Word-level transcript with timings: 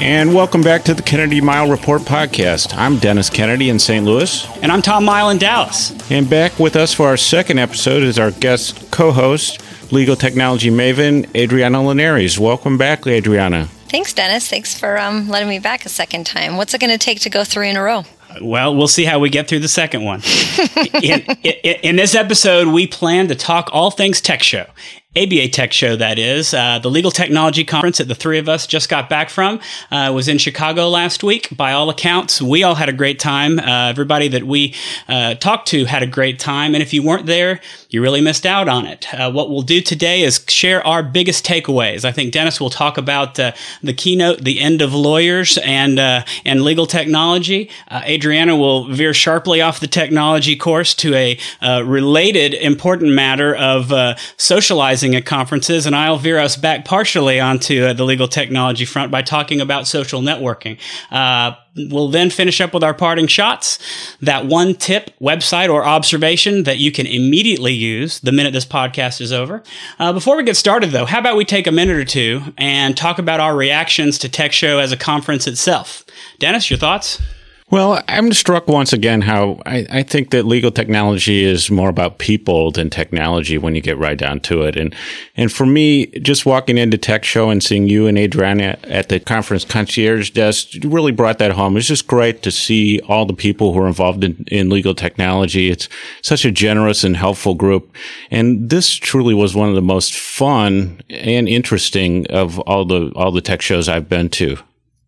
And 0.00 0.34
welcome 0.34 0.60
back 0.60 0.84
to 0.84 0.94
the 0.94 1.02
Kennedy 1.02 1.40
Mighell 1.40 1.70
Report 1.70 2.02
podcast. 2.02 2.76
I'm 2.76 2.98
Dennis 2.98 3.30
Kennedy 3.30 3.70
in 3.70 3.78
St. 3.78 4.04
Louis. 4.04 4.46
And 4.62 4.70
I'm 4.70 4.82
Tom 4.82 5.06
Mighell 5.06 5.32
in 5.32 5.38
Dallas. 5.38 5.90
And 6.10 6.28
back 6.28 6.58
with 6.58 6.76
us 6.76 6.92
for 6.92 7.06
our 7.06 7.16
second 7.16 7.58
episode 7.58 8.02
is 8.02 8.18
our 8.18 8.30
guest 8.30 8.90
co 8.90 9.10
host, 9.10 9.62
legal 9.90 10.14
technology 10.14 10.70
maven, 10.70 11.34
Adriana 11.34 11.82
Linares. 11.82 12.38
Welcome 12.38 12.76
back, 12.76 13.06
Adriana. 13.06 13.68
Thanks, 13.88 14.12
Dennis. 14.12 14.46
Thanks 14.48 14.78
for 14.78 14.98
um, 15.00 15.30
letting 15.30 15.48
me 15.48 15.58
back 15.60 15.86
a 15.86 15.88
second 15.88 16.26
time. 16.26 16.58
What's 16.58 16.74
it 16.74 16.80
going 16.80 16.92
to 16.92 16.98
take 16.98 17.20
to 17.20 17.30
go 17.30 17.42
three 17.42 17.70
in 17.70 17.76
a 17.76 17.82
row? 17.82 18.04
Well, 18.42 18.76
we'll 18.76 18.88
see 18.88 19.04
how 19.04 19.18
we 19.18 19.30
get 19.30 19.48
through 19.48 19.60
the 19.60 19.68
second 19.68 20.04
one. 20.04 20.20
in, 21.02 21.22
in, 21.42 21.76
in, 21.82 21.96
this 21.96 22.14
episode, 22.14 22.68
we 22.68 22.86
plan 22.86 23.28
to 23.28 23.34
talk 23.34 23.70
all 23.72 23.90
things 23.90 24.20
tech 24.20 24.42
show. 24.42 24.66
ABA 25.16 25.48
Tech 25.48 25.72
Show, 25.72 25.96
that 25.96 26.18
is. 26.18 26.52
Uh, 26.52 26.78
the 26.78 26.90
Legal 26.90 27.10
Technology 27.10 27.64
Conference 27.64 27.96
that 27.98 28.08
the 28.08 28.14
three 28.14 28.38
of 28.38 28.50
us 28.50 28.66
just 28.66 28.90
got 28.90 29.08
back 29.08 29.30
from 29.30 29.60
uh, 29.90 30.12
was 30.14 30.28
in 30.28 30.36
Chicago 30.36 30.90
last 30.90 31.24
week. 31.24 31.48
By 31.56 31.72
all 31.72 31.88
accounts, 31.88 32.42
we 32.42 32.62
all 32.62 32.74
had 32.74 32.90
a 32.90 32.92
great 32.92 33.18
time. 33.18 33.58
Uh, 33.58 33.88
everybody 33.88 34.28
that 34.28 34.44
we 34.44 34.74
uh, 35.08 35.34
talked 35.36 35.68
to 35.68 35.86
had 35.86 36.02
a 36.02 36.06
great 36.06 36.38
time. 36.38 36.74
And 36.74 36.82
if 36.82 36.92
you 36.92 37.02
weren't 37.02 37.24
there, 37.24 37.60
you 37.88 38.02
really 38.02 38.20
missed 38.20 38.44
out 38.44 38.68
on 38.68 38.84
it. 38.84 39.12
Uh, 39.14 39.32
what 39.32 39.48
we'll 39.48 39.62
do 39.62 39.80
today 39.80 40.20
is 40.20 40.44
share 40.48 40.86
our 40.86 41.02
biggest 41.02 41.46
takeaways. 41.46 42.04
I 42.04 42.12
think 42.12 42.32
Dennis 42.32 42.60
will 42.60 42.68
talk 42.68 42.98
about 42.98 43.38
uh, 43.40 43.52
the 43.82 43.94
keynote, 43.94 44.42
the 44.42 44.60
end 44.60 44.82
of 44.82 44.92
lawyers 44.92 45.56
and, 45.64 45.98
and 45.98 46.62
legal 46.62 46.84
technology. 46.84 47.70
Adriana 47.90 48.54
will 48.54 48.92
veer 48.92 49.14
sharply 49.14 49.62
off 49.62 49.80
the 49.80 49.86
technology 49.86 50.56
course 50.56 50.94
to 50.96 51.14
a 51.14 51.38
related 51.82 52.52
important 52.52 53.12
matter 53.12 53.56
of 53.56 54.18
socializing 54.36 55.05
at 55.14 55.26
conferences, 55.26 55.86
and 55.86 55.94
I'll 55.94 56.16
veer 56.16 56.38
us 56.38 56.56
back 56.56 56.84
partially 56.84 57.38
onto 57.38 57.84
uh, 57.84 57.92
the 57.92 58.04
legal 58.04 58.26
technology 58.28 58.84
front 58.84 59.12
by 59.12 59.22
talking 59.22 59.60
about 59.60 59.86
social 59.86 60.20
networking. 60.20 60.78
Uh, 61.10 61.54
we'll 61.76 62.08
then 62.08 62.30
finish 62.30 62.60
up 62.60 62.72
with 62.74 62.82
our 62.82 62.94
parting 62.94 63.26
shots. 63.26 63.78
That 64.20 64.46
one 64.46 64.74
tip, 64.74 65.10
website, 65.20 65.68
or 65.68 65.84
observation 65.84 66.64
that 66.64 66.78
you 66.78 66.90
can 66.90 67.06
immediately 67.06 67.72
use 67.72 68.20
the 68.20 68.32
minute 68.32 68.52
this 68.52 68.66
podcast 68.66 69.20
is 69.20 69.32
over. 69.32 69.62
Uh, 69.98 70.12
before 70.12 70.36
we 70.36 70.42
get 70.42 70.56
started, 70.56 70.90
though, 70.90 71.04
how 71.06 71.20
about 71.20 71.36
we 71.36 71.44
take 71.44 71.66
a 71.66 71.72
minute 71.72 71.96
or 71.96 72.04
two 72.04 72.42
and 72.56 72.96
talk 72.96 73.18
about 73.18 73.40
our 73.40 73.54
reactions 73.54 74.18
to 74.18 74.28
Tech 74.28 74.52
Show 74.52 74.78
as 74.78 74.92
a 74.92 74.96
conference 74.96 75.46
itself? 75.46 76.04
Dennis, 76.38 76.70
your 76.70 76.78
thoughts? 76.78 77.20
Well, 77.68 78.00
I'm 78.06 78.32
struck 78.32 78.68
once 78.68 78.92
again 78.92 79.22
how 79.22 79.60
I, 79.66 79.84
I, 79.90 80.02
think 80.04 80.30
that 80.30 80.46
legal 80.46 80.70
technology 80.70 81.42
is 81.42 81.68
more 81.68 81.88
about 81.88 82.18
people 82.18 82.70
than 82.70 82.90
technology 82.90 83.58
when 83.58 83.74
you 83.74 83.80
get 83.80 83.98
right 83.98 84.16
down 84.16 84.38
to 84.42 84.62
it. 84.62 84.76
And 84.76 84.94
and 85.36 85.50
for 85.50 85.66
me, 85.66 86.06
just 86.20 86.46
walking 86.46 86.78
into 86.78 86.96
Tech 86.96 87.24
Show 87.24 87.50
and 87.50 87.60
seeing 87.60 87.88
you 87.88 88.06
and 88.06 88.16
Adriana 88.16 88.78
at 88.84 89.08
the 89.08 89.18
conference 89.18 89.64
concierge 89.64 90.30
desk 90.30 90.74
really 90.84 91.10
brought 91.10 91.38
that 91.38 91.50
home. 91.50 91.76
It's 91.76 91.88
just 91.88 92.06
great 92.06 92.42
to 92.42 92.52
see 92.52 93.00
all 93.08 93.26
the 93.26 93.34
people 93.34 93.72
who 93.72 93.80
are 93.80 93.88
involved 93.88 94.22
in, 94.22 94.44
in 94.46 94.70
legal 94.70 94.94
technology. 94.94 95.68
It's 95.68 95.88
such 96.22 96.44
a 96.44 96.52
generous 96.52 97.02
and 97.02 97.16
helpful 97.16 97.56
group. 97.56 97.92
And 98.30 98.70
this 98.70 98.94
truly 98.94 99.34
was 99.34 99.56
one 99.56 99.68
of 99.68 99.74
the 99.74 99.82
most 99.82 100.14
fun 100.14 101.00
and 101.10 101.48
interesting 101.48 102.28
of 102.28 102.60
all 102.60 102.84
the 102.84 103.10
all 103.16 103.32
the 103.32 103.40
tech 103.40 103.60
shows 103.60 103.88
I've 103.88 104.08
been 104.08 104.28
to. 104.30 104.56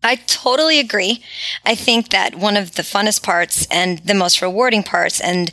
I 0.03 0.15
totally 0.15 0.79
agree. 0.79 1.23
I 1.65 1.75
think 1.75 2.09
that 2.09 2.35
one 2.35 2.55
of 2.55 2.75
the 2.75 2.83
funnest 2.83 3.23
parts 3.23 3.67
and 3.69 3.99
the 3.99 4.13
most 4.13 4.41
rewarding 4.41 4.83
parts 4.83 5.19
and 5.19 5.51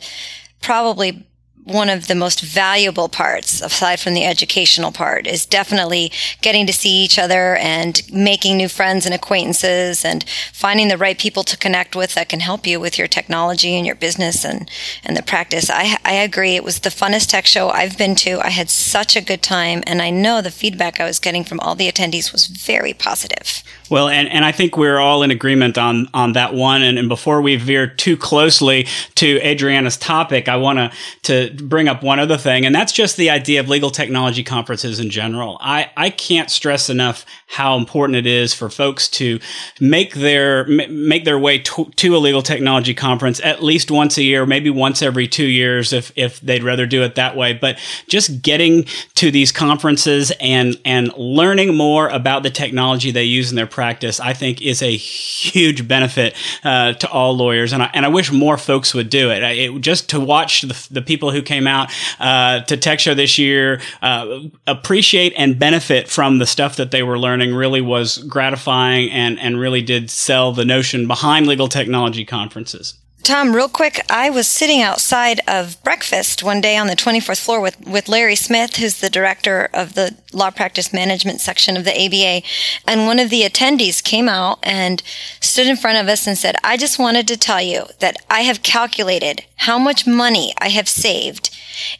probably 0.61 1.25
one 1.67 1.89
of 1.89 2.07
the 2.07 2.15
most 2.15 2.41
valuable 2.41 3.09
parts, 3.09 3.61
aside 3.61 3.99
from 3.99 4.13
the 4.13 4.25
educational 4.25 4.91
part, 4.91 5.27
is 5.27 5.45
definitely 5.45 6.11
getting 6.41 6.65
to 6.65 6.73
see 6.73 7.03
each 7.03 7.19
other 7.19 7.55
and 7.57 8.01
making 8.11 8.55
new 8.55 8.69
friends 8.69 9.05
and 9.05 9.13
acquaintances 9.13 10.05
and 10.05 10.23
finding 10.53 10.87
the 10.87 10.97
right 10.97 11.19
people 11.19 11.43
to 11.43 11.57
connect 11.57 11.95
with 11.95 12.15
that 12.15 12.29
can 12.29 12.39
help 12.39 12.65
you 12.65 12.79
with 12.79 12.97
your 12.97 13.07
technology 13.07 13.75
and 13.75 13.85
your 13.85 13.95
business 13.95 14.45
and, 14.45 14.69
and 15.03 15.17
the 15.17 15.23
practice. 15.23 15.69
I, 15.69 15.97
I 16.05 16.13
agree. 16.13 16.55
It 16.55 16.63
was 16.63 16.79
the 16.79 16.89
funnest 16.89 17.29
tech 17.29 17.45
show 17.45 17.69
I've 17.69 17.97
been 17.97 18.15
to. 18.15 18.39
I 18.39 18.49
had 18.49 18.69
such 18.69 19.15
a 19.15 19.21
good 19.21 19.41
time, 19.41 19.83
and 19.85 20.01
I 20.01 20.09
know 20.09 20.41
the 20.41 20.51
feedback 20.51 21.01
I 21.01 21.05
was 21.05 21.19
getting 21.19 21.43
from 21.43 21.59
all 21.59 21.75
the 21.75 21.91
attendees 21.91 22.31
was 22.31 22.47
very 22.47 22.93
positive. 22.93 23.61
Well, 23.89 24.09
and, 24.09 24.27
and 24.29 24.43
I 24.43 24.51
think 24.51 24.77
we're 24.77 24.99
all 24.99 25.23
in 25.23 25.31
agreement 25.31 25.77
on, 25.77 26.07
on 26.13 26.33
that 26.33 26.53
one. 26.53 26.81
And, 26.81 26.97
and 26.97 27.09
before 27.09 27.41
we 27.41 27.55
veer 27.55 27.87
too 27.87 28.17
closely 28.17 28.87
to 29.15 29.39
Adriana's 29.45 29.97
topic, 29.97 30.49
I 30.49 30.57
want 30.57 30.93
to 31.23 31.56
bring 31.57 31.87
up 31.87 32.03
one 32.03 32.19
other 32.19 32.37
thing, 32.37 32.65
and 32.65 32.73
that's 32.73 32.91
just 32.91 33.17
the 33.17 33.29
idea 33.29 33.59
of 33.59 33.69
legal 33.69 33.89
technology 33.89 34.43
conferences 34.43 34.99
in 34.99 35.09
general. 35.09 35.57
I, 35.61 35.91
I 35.95 36.09
can't 36.09 36.49
stress 36.49 36.89
enough 36.89 37.25
how 37.47 37.77
important 37.77 38.17
it 38.17 38.25
is 38.25 38.53
for 38.53 38.69
folks 38.69 39.07
to 39.07 39.39
make 39.79 40.13
their 40.15 40.65
make 40.65 41.25
their 41.25 41.39
way 41.39 41.59
to, 41.59 41.85
to, 41.95 42.15
a 42.15 42.19
legal 42.19 42.41
technology 42.41 42.93
conference 42.93 43.39
at 43.41 43.63
least 43.63 43.89
once 43.89 44.17
a 44.17 44.23
year, 44.23 44.45
maybe 44.45 44.69
once 44.69 45.01
every 45.01 45.27
two 45.27 45.45
years, 45.45 45.93
if 45.93 46.11
if 46.15 46.39
they'd 46.41 46.63
rather 46.63 46.85
do 46.85 47.03
it 47.03 47.15
that 47.15 47.35
way. 47.35 47.53
But 47.53 47.79
just 48.07 48.41
getting 48.41 48.85
to 49.15 49.31
these 49.31 49.51
conferences 49.51 50.31
and 50.39 50.79
and 50.83 51.13
learning 51.17 51.75
more 51.75 52.09
about 52.09 52.43
the 52.43 52.49
technology 52.49 53.11
they 53.11 53.23
use 53.23 53.49
in 53.49 53.55
their 53.55 53.67
practice, 53.67 54.19
I 54.19 54.33
think, 54.33 54.61
is 54.61 54.81
a 54.81 54.95
huge 54.95 55.87
benefit 55.87 56.35
uh, 56.63 56.93
to 56.93 57.09
all 57.09 57.35
lawyers, 57.35 57.73
and 57.73 57.83
I 57.83 57.89
and 57.93 58.05
I 58.05 58.09
wish 58.09 58.31
more 58.31 58.57
folks 58.57 58.93
would 58.93 59.09
do 59.09 59.31
it. 59.31 59.43
it 59.43 59.81
just 59.81 60.09
to 60.09 60.19
watch 60.19 60.61
the, 60.61 60.87
the 60.91 61.01
people 61.01 61.31
who 61.31 61.41
came 61.47 61.65
out 61.65 61.91
uh, 62.19 62.61
to 62.61 62.77
Tech 62.77 62.99
Show 62.99 63.15
this 63.15 63.39
year 63.39 63.81
uh, 64.01 64.41
appreciate 64.67 65.33
and 65.35 65.57
benefit 65.57 66.07
from 66.07 66.37
the 66.37 66.45
stuff 66.45 66.75
that 66.75 66.91
they 66.91 67.01
were 67.01 67.17
learning 67.17 67.55
really 67.55 67.81
was 67.81 68.19
gratifying 68.19 69.09
and, 69.09 69.39
and 69.39 69.59
really 69.59 69.81
did 69.81 70.11
sell 70.11 70.51
the 70.51 70.65
notion 70.65 71.07
behind 71.07 71.47
legal 71.47 71.67
technology 71.67 72.25
conferences. 72.25 72.95
Tom, 73.27 73.53
real 73.53 73.67
quick, 73.67 73.99
I 74.09 74.29
was 74.29 74.47
sitting 74.47 74.81
outside 74.81 75.41
of 75.49 75.83
breakfast 75.83 76.43
one 76.43 76.61
day 76.61 76.77
on 76.77 76.87
the 76.87 76.95
24th 76.95 77.43
floor 77.43 77.59
with, 77.59 77.77
with 77.85 78.07
Larry 78.07 78.37
Smith, 78.37 78.77
who's 78.77 79.01
the 79.01 79.09
director 79.09 79.67
of 79.73 79.95
the 79.95 80.15
law 80.31 80.49
practice 80.49 80.93
management 80.93 81.41
section 81.41 81.75
of 81.75 81.83
the 81.83 81.91
ABA. 81.91 82.47
And 82.87 83.05
one 83.05 83.19
of 83.19 83.29
the 83.29 83.41
attendees 83.41 84.01
came 84.01 84.29
out 84.29 84.59
and 84.63 85.03
stood 85.41 85.67
in 85.67 85.75
front 85.75 85.97
of 85.97 86.07
us 86.07 86.25
and 86.25 86.37
said, 86.37 86.55
I 86.63 86.77
just 86.77 86.99
wanted 86.99 87.27
to 87.27 87.35
tell 87.35 87.61
you 87.61 87.87
that 87.99 88.15
I 88.29 88.43
have 88.43 88.63
calculated 88.63 89.43
how 89.57 89.77
much 89.77 90.07
money 90.07 90.53
I 90.59 90.69
have 90.69 90.87
saved 90.87 91.53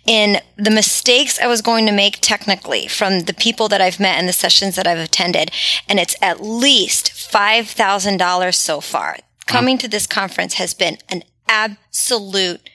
in 0.05 0.39
the 0.55 0.71
mistakes 0.71 1.41
I 1.41 1.47
was 1.47 1.61
going 1.61 1.85
to 1.87 1.91
make 1.91 2.19
technically 2.21 2.87
from 2.87 3.23
the 3.23 3.33
people 3.33 3.67
that 3.67 3.81
I've 3.81 3.99
met 3.99 4.17
and 4.17 4.29
the 4.29 4.33
sessions 4.33 4.77
that 4.77 4.87
I've 4.87 4.97
attended. 4.97 5.51
And 5.89 5.99
it's 5.99 6.15
at 6.21 6.39
least 6.39 7.11
$5,000 7.11 8.55
so 8.55 8.79
far. 8.79 9.17
Coming 9.47 9.77
to 9.79 9.87
this 9.87 10.05
conference 10.05 10.55
has 10.55 10.73
been 10.73 10.97
an 11.09 11.23
absolute 11.47 12.69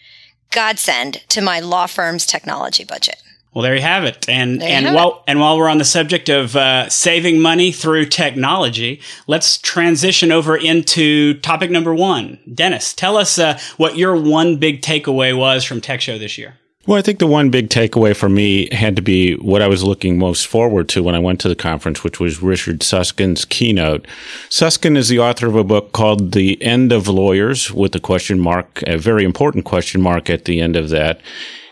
godsend 0.51 1.23
to 1.29 1.41
my 1.41 1.61
law 1.61 1.87
firm's 1.87 2.27
technology 2.27 2.85
budget. 2.85 3.23
Well, 3.55 3.63
there 3.63 3.75
you 3.75 3.83
have 3.83 4.05
it. 4.05 4.27
And 4.31 4.63
and 4.63 4.95
while 4.95 5.17
it. 5.17 5.31
and 5.31 5.39
while 5.39 5.59
we're 5.59 5.69
on 5.69 5.77
the 5.77 5.85
subject 5.85 6.31
of 6.31 6.57
uh, 6.57 6.89
saving 6.89 7.39
money 7.39 7.71
through 7.71 8.07
technology, 8.07 9.03
let's 9.27 9.59
transition 9.59 10.33
over 10.33 10.57
into 10.57 11.35
topic 11.41 11.71
number 11.71 11.95
one. 11.95 12.39
Dennis, 12.53 12.95
tell 12.95 13.19
us 13.19 13.39
uh, 13.39 13.59
what 13.77 13.99
your 13.99 14.17
one 14.17 14.57
big 14.57 14.81
takeaway 14.81 15.37
was 15.37 15.65
from 15.65 15.83
Tech 15.83 16.01
Show 16.01 16.17
this 16.17 16.39
year. 16.39 16.59
Well, 16.85 16.99
I 16.99 17.03
think 17.03 17.21
the 17.21 17.29
one 17.29 17.51
big 17.51 17.69
takeaway 17.69 18.17
for 18.17 18.29
me 18.29 18.69
had 18.75 18.97
to 18.97 19.03
be 19.03 19.35
what 19.37 19.63
I 19.63 19.69
was 19.69 19.85
looking 19.85 20.19
most 20.19 20.49
forward 20.49 20.89
to 20.91 21.03
when 21.03 21.15
I 21.15 21.21
went 21.21 21.39
to 21.41 21.49
the 21.49 21.55
conference, 21.55 22.03
which 22.03 22.19
was 22.19 22.43
Richard 22.43 22.83
Susskind's 22.83 23.45
keynote. 23.45 24.05
Susskind 24.49 24.99
is 24.99 25.09
the 25.09 25.21
author 25.21 25.47
of 25.47 25.55
a 25.55 25.63
book 25.63 25.93
called 25.93 26.33
The 26.33 26.61
End 26.61 26.91
of 26.91 27.07
Lawyers 27.07 27.71
with 27.71 27.95
a 27.95 28.01
question 28.01 28.41
mark, 28.41 28.83
a 28.85 28.99
very 28.99 29.25
important 29.25 29.65
question 29.65 30.01
mark 30.01 30.29
at 30.29 30.45
the 30.45 30.61
end 30.61 30.75
of 30.75 30.89
that. 30.89 31.21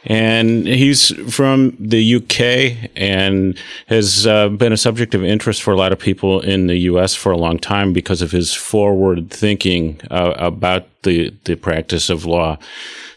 And 0.05 0.67
he's 0.67 1.09
from 1.35 1.77
the 1.81 2.15
UK 2.15 2.91
and 2.95 3.59
has 3.89 4.29
uh, 4.29 4.49
been 4.49 4.73
a 4.73 4.77
subject 4.77 5.15
of 5.17 5.25
interest 5.25 5.61
for 5.61 5.73
a 5.75 5.77
lot 5.77 5.93
of 5.93 5.99
people 5.99 6.41
in 6.41 6.69
the 6.69 6.79
US 6.79 7.17
for 7.17 7.33
a 7.33 7.37
long 7.37 7.59
time 7.59 7.93
because 7.93 8.23
of 8.23 8.31
his 8.31 8.55
forward 8.55 9.29
thinking 9.29 10.01
uh, 10.09 10.35
about 10.37 10.87
the, 11.03 11.35
the 11.45 11.57
practice 11.57 12.11
of 12.11 12.25
law. 12.25 12.57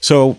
So 0.02 0.38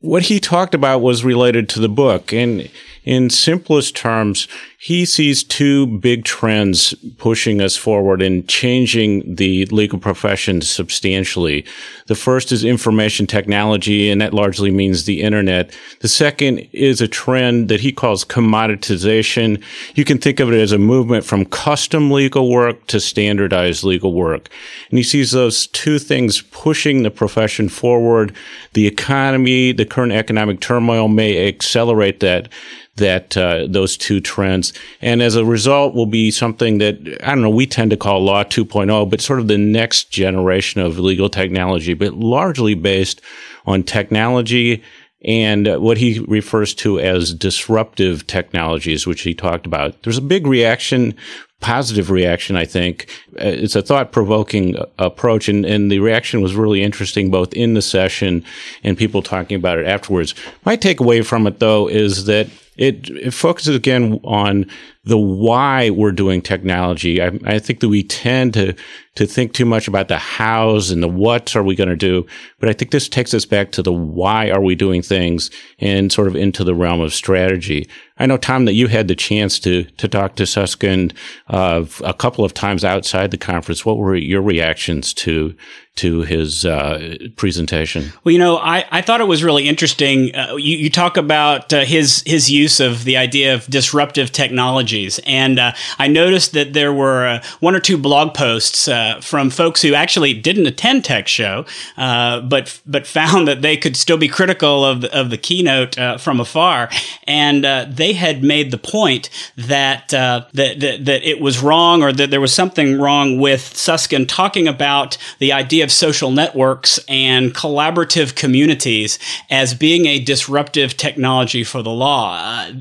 what 0.00 0.24
he 0.24 0.40
talked 0.40 0.74
about 0.74 1.00
was 1.00 1.24
related 1.24 1.68
to 1.70 1.80
the 1.80 1.88
book. 1.88 2.32
And 2.32 2.70
in 3.04 3.30
simplest 3.30 3.96
terms, 3.96 4.46
he 4.78 5.04
sees 5.04 5.44
two 5.44 5.86
big 5.98 6.24
trends 6.24 6.94
pushing 7.18 7.60
us 7.60 7.76
forward 7.76 8.22
and 8.22 8.48
changing 8.48 9.34
the 9.34 9.66
legal 9.66 9.98
profession 9.98 10.62
substantially. 10.62 11.66
The 12.06 12.14
first 12.14 12.50
is 12.50 12.64
information 12.64 13.26
technology, 13.26 14.10
and 14.10 14.20
that 14.20 14.32
largely 14.32 14.70
means 14.70 15.04
the 15.04 15.22
internet. 15.22 15.74
The 16.00 16.08
second 16.08 16.60
is 16.72 17.00
a 17.00 17.08
trend 17.08 17.68
that 17.68 17.80
he 17.80 17.92
calls 17.92 18.24
commoditization. 18.24 19.62
You 19.94 20.06
can 20.06 20.18
think 20.18 20.40
of 20.40 20.50
it 20.50 20.58
as 20.58 20.72
a 20.72 20.78
movement 20.78 21.24
from 21.24 21.44
custom 21.44 22.10
legal 22.10 22.50
work 22.50 22.86
to 22.86 23.00
standardized 23.00 23.84
legal 23.84 24.14
work. 24.14 24.48
And 24.88 24.98
he 24.98 25.04
sees 25.04 25.30
those 25.32 25.66
two 25.66 25.98
things 25.98 26.40
pushing 26.40 27.02
the 27.02 27.10
profession 27.10 27.68
forward. 27.68 28.34
The 28.72 28.86
economy, 28.86 29.72
the 29.72 29.84
current 29.84 30.12
economic 30.12 30.60
turmoil 30.60 31.08
may 31.08 31.48
accelerate 31.48 32.20
that 32.20 32.48
that 32.96 33.36
uh, 33.36 33.66
those 33.68 33.96
two 33.96 34.20
trends. 34.20 34.72
And 35.00 35.22
as 35.22 35.36
a 35.36 35.44
result, 35.44 35.94
will 35.94 36.06
be 36.06 36.30
something 36.30 36.78
that 36.78 37.18
I 37.22 37.30
don't 37.30 37.42
know. 37.42 37.50
We 37.50 37.66
tend 37.66 37.90
to 37.90 37.96
call 37.96 38.22
Law 38.22 38.44
2.0, 38.44 39.08
but 39.10 39.20
sort 39.20 39.40
of 39.40 39.48
the 39.48 39.58
next 39.58 40.10
generation 40.10 40.80
of 40.80 40.98
legal 40.98 41.28
technology, 41.28 41.94
but 41.94 42.14
largely 42.14 42.74
based 42.74 43.20
on 43.66 43.82
technology 43.82 44.82
and 45.22 45.66
what 45.82 45.98
he 45.98 46.20
refers 46.20 46.72
to 46.74 46.98
as 46.98 47.34
disruptive 47.34 48.26
technologies, 48.26 49.06
which 49.06 49.20
he 49.22 49.34
talked 49.34 49.66
about. 49.66 50.02
There's 50.02 50.16
a 50.16 50.22
big 50.22 50.46
reaction 50.46 51.14
positive 51.60 52.10
reaction, 52.10 52.56
I 52.56 52.64
think. 52.64 53.06
Uh, 53.34 53.44
it's 53.44 53.76
a 53.76 53.82
thought 53.82 54.12
provoking 54.12 54.76
approach, 54.98 55.48
and, 55.48 55.64
and 55.64 55.90
the 55.90 56.00
reaction 56.00 56.40
was 56.40 56.54
really 56.54 56.82
interesting 56.82 57.30
both 57.30 57.52
in 57.52 57.74
the 57.74 57.82
session 57.82 58.44
and 58.82 58.98
people 58.98 59.22
talking 59.22 59.56
about 59.56 59.78
it 59.78 59.86
afterwards. 59.86 60.34
My 60.64 60.76
takeaway 60.76 61.24
from 61.24 61.46
it, 61.46 61.58
though, 61.58 61.86
is 61.86 62.24
that 62.24 62.48
it, 62.80 63.10
it 63.10 63.34
focuses 63.34 63.76
again 63.76 64.18
on 64.24 64.64
the 65.04 65.18
why 65.18 65.90
we're 65.90 66.12
doing 66.12 66.40
technology. 66.40 67.20
I, 67.20 67.38
I 67.44 67.58
think 67.58 67.80
that 67.80 67.90
we 67.90 68.02
tend 68.02 68.54
to 68.54 68.74
to 69.16 69.26
think 69.26 69.52
too 69.52 69.66
much 69.66 69.86
about 69.86 70.08
the 70.08 70.16
hows 70.16 70.90
and 70.90 71.02
the 71.02 71.08
what 71.08 71.54
are 71.54 71.62
we 71.62 71.74
going 71.74 71.88
to 71.90 71.96
do, 71.96 72.26
but 72.58 72.68
I 72.68 72.72
think 72.72 72.90
this 72.90 73.08
takes 73.08 73.34
us 73.34 73.44
back 73.44 73.72
to 73.72 73.82
the 73.82 73.92
why 73.92 74.50
are 74.50 74.62
we 74.62 74.74
doing 74.74 75.02
things 75.02 75.50
and 75.78 76.10
sort 76.10 76.28
of 76.28 76.36
into 76.36 76.64
the 76.64 76.74
realm 76.74 77.00
of 77.00 77.12
strategy. 77.12 77.88
I 78.18 78.26
know 78.26 78.38
Tom 78.38 78.64
that 78.64 78.74
you 78.74 78.86
had 78.86 79.08
the 79.08 79.14
chance 79.14 79.58
to 79.60 79.84
to 79.84 80.08
talk 80.08 80.36
to 80.36 80.46
Susskind 80.46 81.12
uh, 81.48 81.84
a 82.02 82.14
couple 82.14 82.46
of 82.46 82.54
times 82.54 82.82
outside 82.82 83.30
the 83.30 83.36
conference. 83.36 83.84
What 83.84 83.98
were 83.98 84.16
your 84.16 84.42
reactions 84.42 85.12
to 85.14 85.54
to 85.96 86.22
his 86.22 86.64
uh, 86.64 87.16
presentation? 87.36 88.12
Well, 88.24 88.32
you 88.32 88.38
know, 88.38 88.56
I, 88.56 88.86
I 88.90 89.02
thought 89.02 89.20
it 89.20 89.26
was 89.26 89.44
really 89.44 89.68
interesting. 89.68 90.34
Uh, 90.34 90.54
you, 90.56 90.78
you, 90.78 90.90
talk 90.90 91.16
about 91.18 91.72
uh, 91.72 91.84
his 91.84 92.22
his 92.24 92.50
use 92.50 92.80
of 92.80 93.04
the 93.04 93.18
idea 93.18 93.52
of 93.52 93.66
disruptive 93.66 94.32
technologies, 94.32 95.20
and 95.26 95.58
uh, 95.58 95.72
I 95.98 96.08
noticed 96.08 96.52
that 96.52 96.72
there 96.72 96.92
were 96.92 97.26
uh, 97.26 97.42
one 97.60 97.74
or 97.74 97.80
two 97.80 97.98
blog 97.98 98.32
posts 98.32 98.88
uh, 98.88 99.20
from 99.20 99.50
folks 99.50 99.82
who 99.82 99.92
actually 99.92 100.32
didn't 100.32 100.66
attend 100.66 101.04
Tech 101.04 101.28
Show, 101.28 101.66
but 101.96 102.80
but 102.86 103.06
found 103.06 103.46
that 103.46 103.60
they 103.60 103.76
could 103.76 103.96
still 103.96 104.16
be 104.16 104.28
critical 104.28 104.84
of 104.84 105.02
the, 105.02 105.18
of 105.18 105.28
the 105.28 105.38
keynote 105.38 105.96
from 106.18 106.40
afar, 106.40 106.88
and 107.24 107.64
they 107.94 108.14
had 108.14 108.42
made 108.42 108.70
the 108.70 108.78
point 108.78 109.28
that, 109.56 110.08
that 110.08 110.50
that 110.52 111.04
that 111.04 111.28
it 111.28 111.40
was 111.40 111.62
wrong 111.62 112.02
or 112.02 112.12
that 112.12 112.30
there 112.30 112.40
was 112.40 112.54
something 112.54 112.98
wrong 112.98 113.38
with 113.38 113.76
Susskind 113.76 114.28
talking 114.28 114.66
about 114.66 115.18
the 115.40 115.52
idea 115.52 115.79
of 115.80 115.90
social 115.92 116.30
networks 116.30 117.00
and 117.08 117.54
collaborative 117.54 118.34
communities 118.34 119.18
as 119.50 119.74
being 119.74 120.06
a 120.06 120.18
disruptive 120.18 120.96
technology 120.96 121.64
for 121.64 121.82
the 121.82 121.90
law. 121.90 122.34
Uh, 122.34 122.72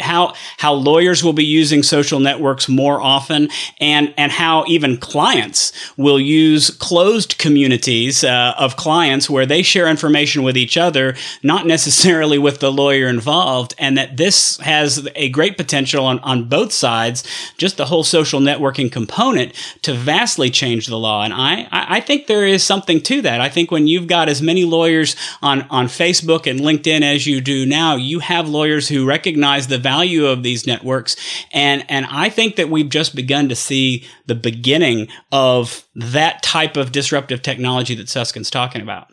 how 0.00 0.34
how 0.58 0.72
lawyers 0.72 1.22
will 1.22 1.32
be 1.32 1.44
using 1.44 1.82
social 1.82 2.20
networks 2.20 2.68
more 2.68 3.00
often, 3.00 3.48
and 3.80 4.12
and 4.16 4.32
how 4.32 4.64
even 4.66 4.96
clients 4.96 5.72
will 5.96 6.20
use 6.20 6.70
closed 6.70 7.38
communities 7.38 8.24
uh, 8.24 8.54
of 8.58 8.76
clients 8.76 9.28
where 9.28 9.46
they 9.46 9.62
share 9.62 9.88
information 9.88 10.42
with 10.42 10.56
each 10.56 10.76
other, 10.76 11.14
not 11.42 11.66
necessarily 11.66 12.38
with 12.38 12.60
the 12.60 12.72
lawyer 12.72 13.08
involved, 13.08 13.74
and 13.78 13.96
that 13.96 14.16
this 14.16 14.56
has 14.58 15.08
a 15.14 15.28
great 15.30 15.56
potential 15.56 16.04
on, 16.04 16.18
on 16.20 16.44
both 16.48 16.72
sides, 16.72 17.24
just 17.56 17.76
the 17.76 17.86
whole 17.86 18.04
social 18.04 18.40
networking 18.40 18.90
component 18.90 19.52
to 19.82 19.92
vastly 19.92 20.50
change 20.50 20.86
the 20.86 20.98
law. 20.98 21.22
And 21.24 21.32
I, 21.34 21.66
I 21.70 22.00
think 22.00 22.26
there 22.32 22.46
is 22.46 22.64
something 22.64 23.00
to 23.02 23.20
that. 23.20 23.42
I 23.42 23.50
think 23.50 23.70
when 23.70 23.86
you've 23.86 24.06
got 24.06 24.30
as 24.30 24.40
many 24.40 24.64
lawyers 24.64 25.16
on, 25.42 25.62
on 25.68 25.86
Facebook 25.86 26.50
and 26.50 26.60
LinkedIn 26.60 27.02
as 27.02 27.26
you 27.26 27.42
do 27.42 27.66
now, 27.66 27.96
you 27.96 28.20
have 28.20 28.48
lawyers 28.48 28.88
who 28.88 29.04
recognize 29.04 29.66
the 29.66 29.76
value 29.76 30.24
of 30.24 30.42
these 30.42 30.66
networks. 30.66 31.14
And, 31.52 31.84
and 31.90 32.06
I 32.06 32.30
think 32.30 32.56
that 32.56 32.70
we've 32.70 32.88
just 32.88 33.14
begun 33.14 33.50
to 33.50 33.54
see 33.54 34.06
the 34.26 34.34
beginning 34.34 35.08
of 35.30 35.86
that 35.94 36.42
type 36.42 36.78
of 36.78 36.90
disruptive 36.90 37.42
technology 37.42 37.94
that 37.96 38.08
Susskind's 38.08 38.50
talking 38.50 38.80
about. 38.80 39.10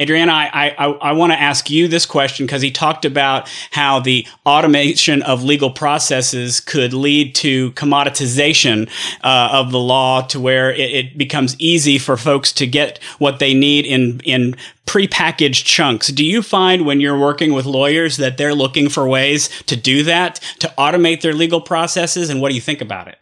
Adriana, 0.00 0.32
I, 0.32 0.74
I, 0.78 0.86
I 0.86 1.12
want 1.12 1.32
to 1.32 1.38
ask 1.38 1.68
you 1.68 1.86
this 1.86 2.06
question 2.06 2.46
because 2.46 2.62
he 2.62 2.70
talked 2.70 3.04
about 3.04 3.48
how 3.70 4.00
the 4.00 4.26
automation 4.46 5.22
of 5.22 5.44
legal 5.44 5.70
processes 5.70 6.58
could 6.58 6.94
lead 6.94 7.34
to 7.36 7.72
commoditization 7.72 8.88
uh, 9.22 9.50
of 9.52 9.72
the 9.72 9.78
law 9.78 10.22
to 10.22 10.40
where 10.40 10.72
it, 10.72 10.90
it, 10.90 11.18
becomes 11.18 11.54
easy 11.58 11.98
for 11.98 12.16
folks 12.16 12.52
to 12.52 12.66
get 12.66 12.98
what 13.18 13.40
they 13.40 13.52
need 13.52 13.84
in, 13.84 14.20
in 14.20 14.56
prepackaged 14.86 15.64
chunks. 15.64 16.08
Do 16.08 16.24
you 16.24 16.40
find 16.40 16.86
when 16.86 17.00
you're 17.00 17.18
working 17.18 17.52
with 17.52 17.66
lawyers 17.66 18.16
that 18.16 18.38
they're 18.38 18.54
looking 18.54 18.88
for 18.88 19.06
ways 19.06 19.48
to 19.64 19.76
do 19.76 20.02
that, 20.04 20.36
to 20.60 20.72
automate 20.78 21.20
their 21.20 21.34
legal 21.34 21.60
processes? 21.60 22.30
And 22.30 22.40
what 22.40 22.48
do 22.48 22.54
you 22.54 22.60
think 22.60 22.80
about 22.80 23.08
it? 23.08 23.18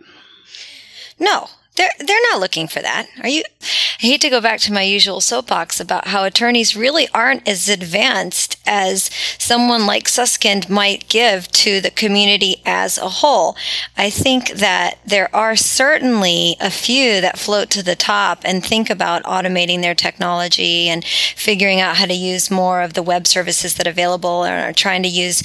No, 1.19 1.49
they're 1.79 1.93
they're 1.99 2.31
not 2.33 2.41
looking 2.41 2.67
for 2.67 2.81
that. 2.81 3.07
Are 3.23 3.29
you? 3.29 3.43
I 3.63 4.07
hate 4.07 4.21
to 4.23 4.31
go 4.31 4.41
back 4.41 4.61
to 4.61 4.73
my 4.73 4.83
usual 4.83 5.21
soapbox 5.21 5.81
about 5.81 6.09
how 6.09 6.25
attorneys 6.25 6.77
really 6.77 7.09
aren't 7.15 7.49
as 7.49 7.69
advanced 7.69 8.61
as 8.67 9.11
someone 9.39 9.87
like 9.87 10.09
Susskind 10.09 10.69
might 10.69 11.09
give 11.09 11.49
to 11.53 11.81
the 11.81 11.91
community 11.91 12.63
as 12.67 12.99
a 12.99 13.09
whole. 13.09 13.57
I 13.97 14.11
think 14.11 14.51
that 14.51 14.99
there 15.07 15.35
are 15.35 15.55
certainly 15.55 16.57
a 16.61 16.71
few 16.71 17.21
that 17.21 17.39
float 17.39 17.71
to 17.71 17.83
the 17.83 17.97
top 17.97 18.43
and 18.45 18.65
think 18.65 18.91
about 18.91 19.23
automating 19.23 19.81
their 19.81 19.95
technology 19.95 20.89
and 20.89 21.05
figuring 21.05 21.81
out 21.81 21.97
how 21.97 22.07
to 22.07 22.15
use 22.15 22.51
more 22.51 22.83
of 22.83 22.95
the 22.95 23.03
web 23.03 23.27
services 23.27 23.75
that 23.75 23.87
are 23.87 23.91
available 23.91 24.43
and 24.43 24.71
are 24.71 24.73
trying 24.73 25.05
to 25.05 25.09
use 25.09 25.43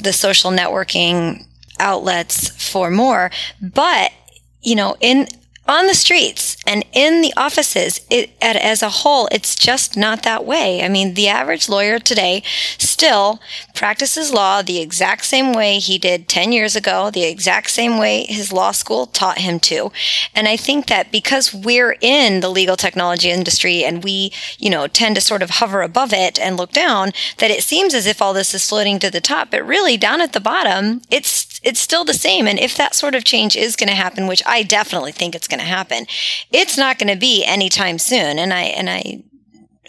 the 0.00 0.12
social 0.12 0.52
networking 0.52 1.44
outlets 1.80 2.50
for 2.70 2.88
more. 2.88 3.32
But 3.60 4.12
you 4.62 4.74
know, 4.74 4.96
in 5.00 5.28
on 5.68 5.86
the 5.86 5.94
streets 5.94 6.56
and 6.66 6.84
in 6.92 7.22
the 7.22 7.32
offices 7.36 8.00
it, 8.10 8.30
as 8.40 8.82
a 8.82 8.88
whole 8.88 9.28
it's 9.30 9.54
just 9.54 9.96
not 9.96 10.22
that 10.22 10.44
way. 10.44 10.82
I 10.82 10.88
mean 10.88 11.14
the 11.14 11.28
average 11.28 11.68
lawyer 11.68 11.98
today 11.98 12.42
still 12.78 13.40
practices 13.74 14.32
law 14.32 14.62
the 14.62 14.80
exact 14.80 15.24
same 15.24 15.52
way 15.52 15.78
he 15.78 15.98
did 15.98 16.28
10 16.28 16.52
years 16.52 16.76
ago 16.76 17.10
the 17.10 17.24
exact 17.24 17.70
same 17.70 17.98
way 17.98 18.24
his 18.28 18.52
law 18.52 18.72
school 18.72 19.06
taught 19.06 19.38
him 19.38 19.58
to. 19.60 19.90
And 20.34 20.48
i 20.48 20.56
think 20.56 20.86
that 20.86 21.12
because 21.12 21.54
we're 21.54 21.96
in 22.00 22.40
the 22.40 22.48
legal 22.48 22.76
technology 22.76 23.30
industry 23.30 23.84
and 23.84 24.04
we 24.04 24.32
you 24.58 24.70
know 24.70 24.86
tend 24.86 25.14
to 25.16 25.20
sort 25.20 25.42
of 25.42 25.50
hover 25.50 25.82
above 25.82 26.12
it 26.12 26.38
and 26.38 26.56
look 26.56 26.72
down 26.72 27.12
that 27.38 27.50
it 27.50 27.62
seems 27.62 27.94
as 27.94 28.06
if 28.06 28.22
all 28.22 28.32
this 28.32 28.54
is 28.54 28.68
floating 28.68 28.98
to 28.98 29.10
the 29.10 29.20
top. 29.20 29.50
But 29.50 29.66
really 29.66 29.96
down 29.96 30.20
at 30.20 30.32
the 30.32 30.40
bottom 30.40 31.02
it's 31.10 31.45
it's 31.66 31.80
still 31.80 32.04
the 32.04 32.14
same. 32.14 32.46
And 32.46 32.60
if 32.60 32.76
that 32.76 32.94
sort 32.94 33.16
of 33.16 33.24
change 33.24 33.56
is 33.56 33.74
going 33.74 33.88
to 33.88 33.94
happen, 33.94 34.28
which 34.28 34.42
I 34.46 34.62
definitely 34.62 35.10
think 35.10 35.34
it's 35.34 35.48
going 35.48 35.58
to 35.58 35.66
happen, 35.66 36.06
it's 36.52 36.78
not 36.78 36.96
going 36.96 37.12
to 37.12 37.18
be 37.18 37.44
anytime 37.44 37.98
soon. 37.98 38.38
And 38.38 38.54
I, 38.54 38.62
and 38.62 38.88
I, 38.88 39.24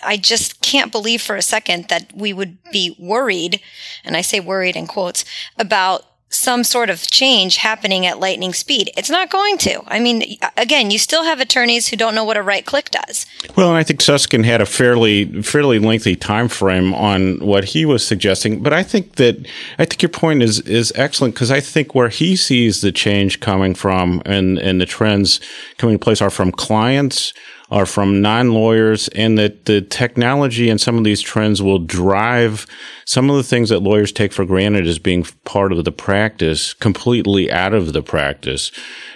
I 0.03 0.17
just 0.17 0.59
can't 0.61 0.91
believe 0.91 1.21
for 1.21 1.35
a 1.35 1.41
second 1.43 1.87
that 1.89 2.11
we 2.15 2.33
would 2.33 2.57
be 2.71 2.95
worried, 2.99 3.61
and 4.03 4.17
I 4.17 4.21
say 4.21 4.39
worried 4.39 4.75
in 4.75 4.87
quotes, 4.87 5.23
about 5.59 6.06
some 6.29 6.63
sort 6.63 6.89
of 6.89 7.09
change 7.09 7.57
happening 7.57 8.05
at 8.05 8.19
lightning 8.19 8.53
speed. 8.53 8.91
It's 8.97 9.09
not 9.09 9.29
going 9.29 9.57
to. 9.59 9.81
I 9.87 9.99
mean, 9.99 10.37
again, 10.57 10.91
you 10.91 10.99
still 10.99 11.23
have 11.23 11.39
attorneys 11.39 11.87
who 11.87 11.95
don't 11.95 12.15
know 12.15 12.25
what 12.25 12.35
a 12.35 12.41
right 12.41 12.65
click 12.65 12.91
does. 12.91 13.25
Well, 13.55 13.71
I 13.71 13.83
think 13.83 14.01
Susskind 14.01 14.45
had 14.45 14.59
a 14.59 14.65
fairly 14.65 15.41
fairly 15.41 15.79
lengthy 15.79 16.15
time 16.15 16.49
frame 16.49 16.93
on 16.93 17.39
what 17.39 17.65
he 17.65 17.85
was 17.85 18.05
suggesting, 18.05 18.61
but 18.61 18.73
I 18.73 18.83
think 18.83 19.15
that 19.15 19.47
I 19.79 19.85
think 19.85 20.01
your 20.01 20.09
point 20.09 20.43
is 20.43 20.59
is 20.61 20.91
excellent 20.95 21.33
because 21.33 21.51
I 21.51 21.61
think 21.61 21.95
where 21.95 22.09
he 22.09 22.35
sees 22.35 22.81
the 22.81 22.91
change 22.91 23.39
coming 23.39 23.73
from 23.73 24.21
and 24.25 24.57
and 24.57 24.81
the 24.81 24.85
trends 24.85 25.39
coming 25.77 25.93
in 25.93 25.99
place 25.99 26.21
are 26.21 26.29
from 26.29 26.51
clients 26.51 27.33
are 27.69 27.85
from 27.85 28.21
non 28.21 28.51
lawyers, 28.51 29.07
and 29.09 29.37
that 29.37 29.65
the 29.65 29.81
technology 29.81 30.69
and 30.69 30.79
some 30.79 30.97
of 30.97 31.03
these 31.03 31.21
trends 31.21 31.61
will 31.61 31.79
drive 31.79 32.65
some 33.05 33.29
of 33.29 33.35
the 33.35 33.43
things 33.43 33.69
that 33.69 33.79
lawyers 33.79 34.11
take 34.11 34.31
for 34.31 34.45
granted 34.45 34.87
as 34.87 34.99
being 34.99 35.25
part 35.43 35.71
of 35.71 35.83
the 35.83 35.91
practice 35.91 36.73
completely 36.73 37.51
out 37.51 37.73
of 37.73 37.93
the 37.93 38.01
practice. 38.01 38.71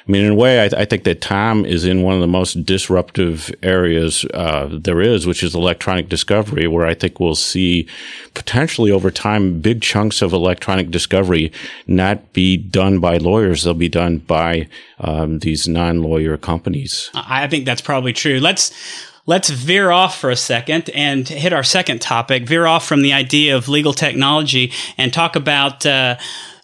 I 0.08 0.12
mean, 0.12 0.26
in 0.26 0.32
a 0.32 0.36
way, 0.36 0.62
I, 0.62 0.82
I 0.82 0.86
think 0.86 1.04
that 1.04 1.22
Tom 1.22 1.66
is 1.66 1.86
in 1.86 2.02
one 2.02 2.16
of 2.16 2.22
the 2.22 2.28
most 2.28 2.66
disruptive 2.66 3.52
areas 3.62 4.26
uh, 4.34 4.68
there 4.72 5.00
is, 5.00 5.28
which 5.28 5.44
is 5.44 5.54
electronic 5.54 6.10
discovery, 6.10 6.68
where 6.68 6.86
I 6.86 6.94
think 6.94 7.20
we'll 7.20 7.36
see 7.36 7.88
potentially 8.34 8.92
over 8.92 9.12
time 9.12 9.62
big 9.62 9.82
chunks 9.82 10.22
of 10.22 10.34
electronic 10.34 10.90
discovery 10.90 11.52
not 11.86 12.34
be 12.34 12.58
done 12.58 13.00
by 13.00 13.18
lawyers; 13.18 13.64
they'll 13.64 13.74
be 13.74 13.90
done 13.90 14.18
by 14.18 14.68
um, 15.00 15.40
these 15.40 15.68
non-lawyer 15.68 16.38
companies. 16.38 17.10
I 17.14 17.48
think 17.48 17.66
that's 17.66 17.82
probably 17.82 18.14
true. 18.14 18.40
Let's 18.40 18.72
let's 19.28 19.50
veer 19.50 19.92
off 19.92 20.20
for 20.20 20.32
a 20.32 20.36
second 20.36 20.90
and 20.96 21.28
hit 21.28 21.54
our 21.54 21.64
second 21.64 22.02
topic. 22.02 22.48
Veer 22.48 22.66
off 22.66 22.88
from 22.88 23.04
the 23.04 23.14
idea 23.14 23.56
of 23.56 23.70
legal 23.70 23.94
technology 23.94 24.72
and 24.98 25.14
talk 25.14 25.36
about. 25.36 25.86
Uh, 25.86 26.18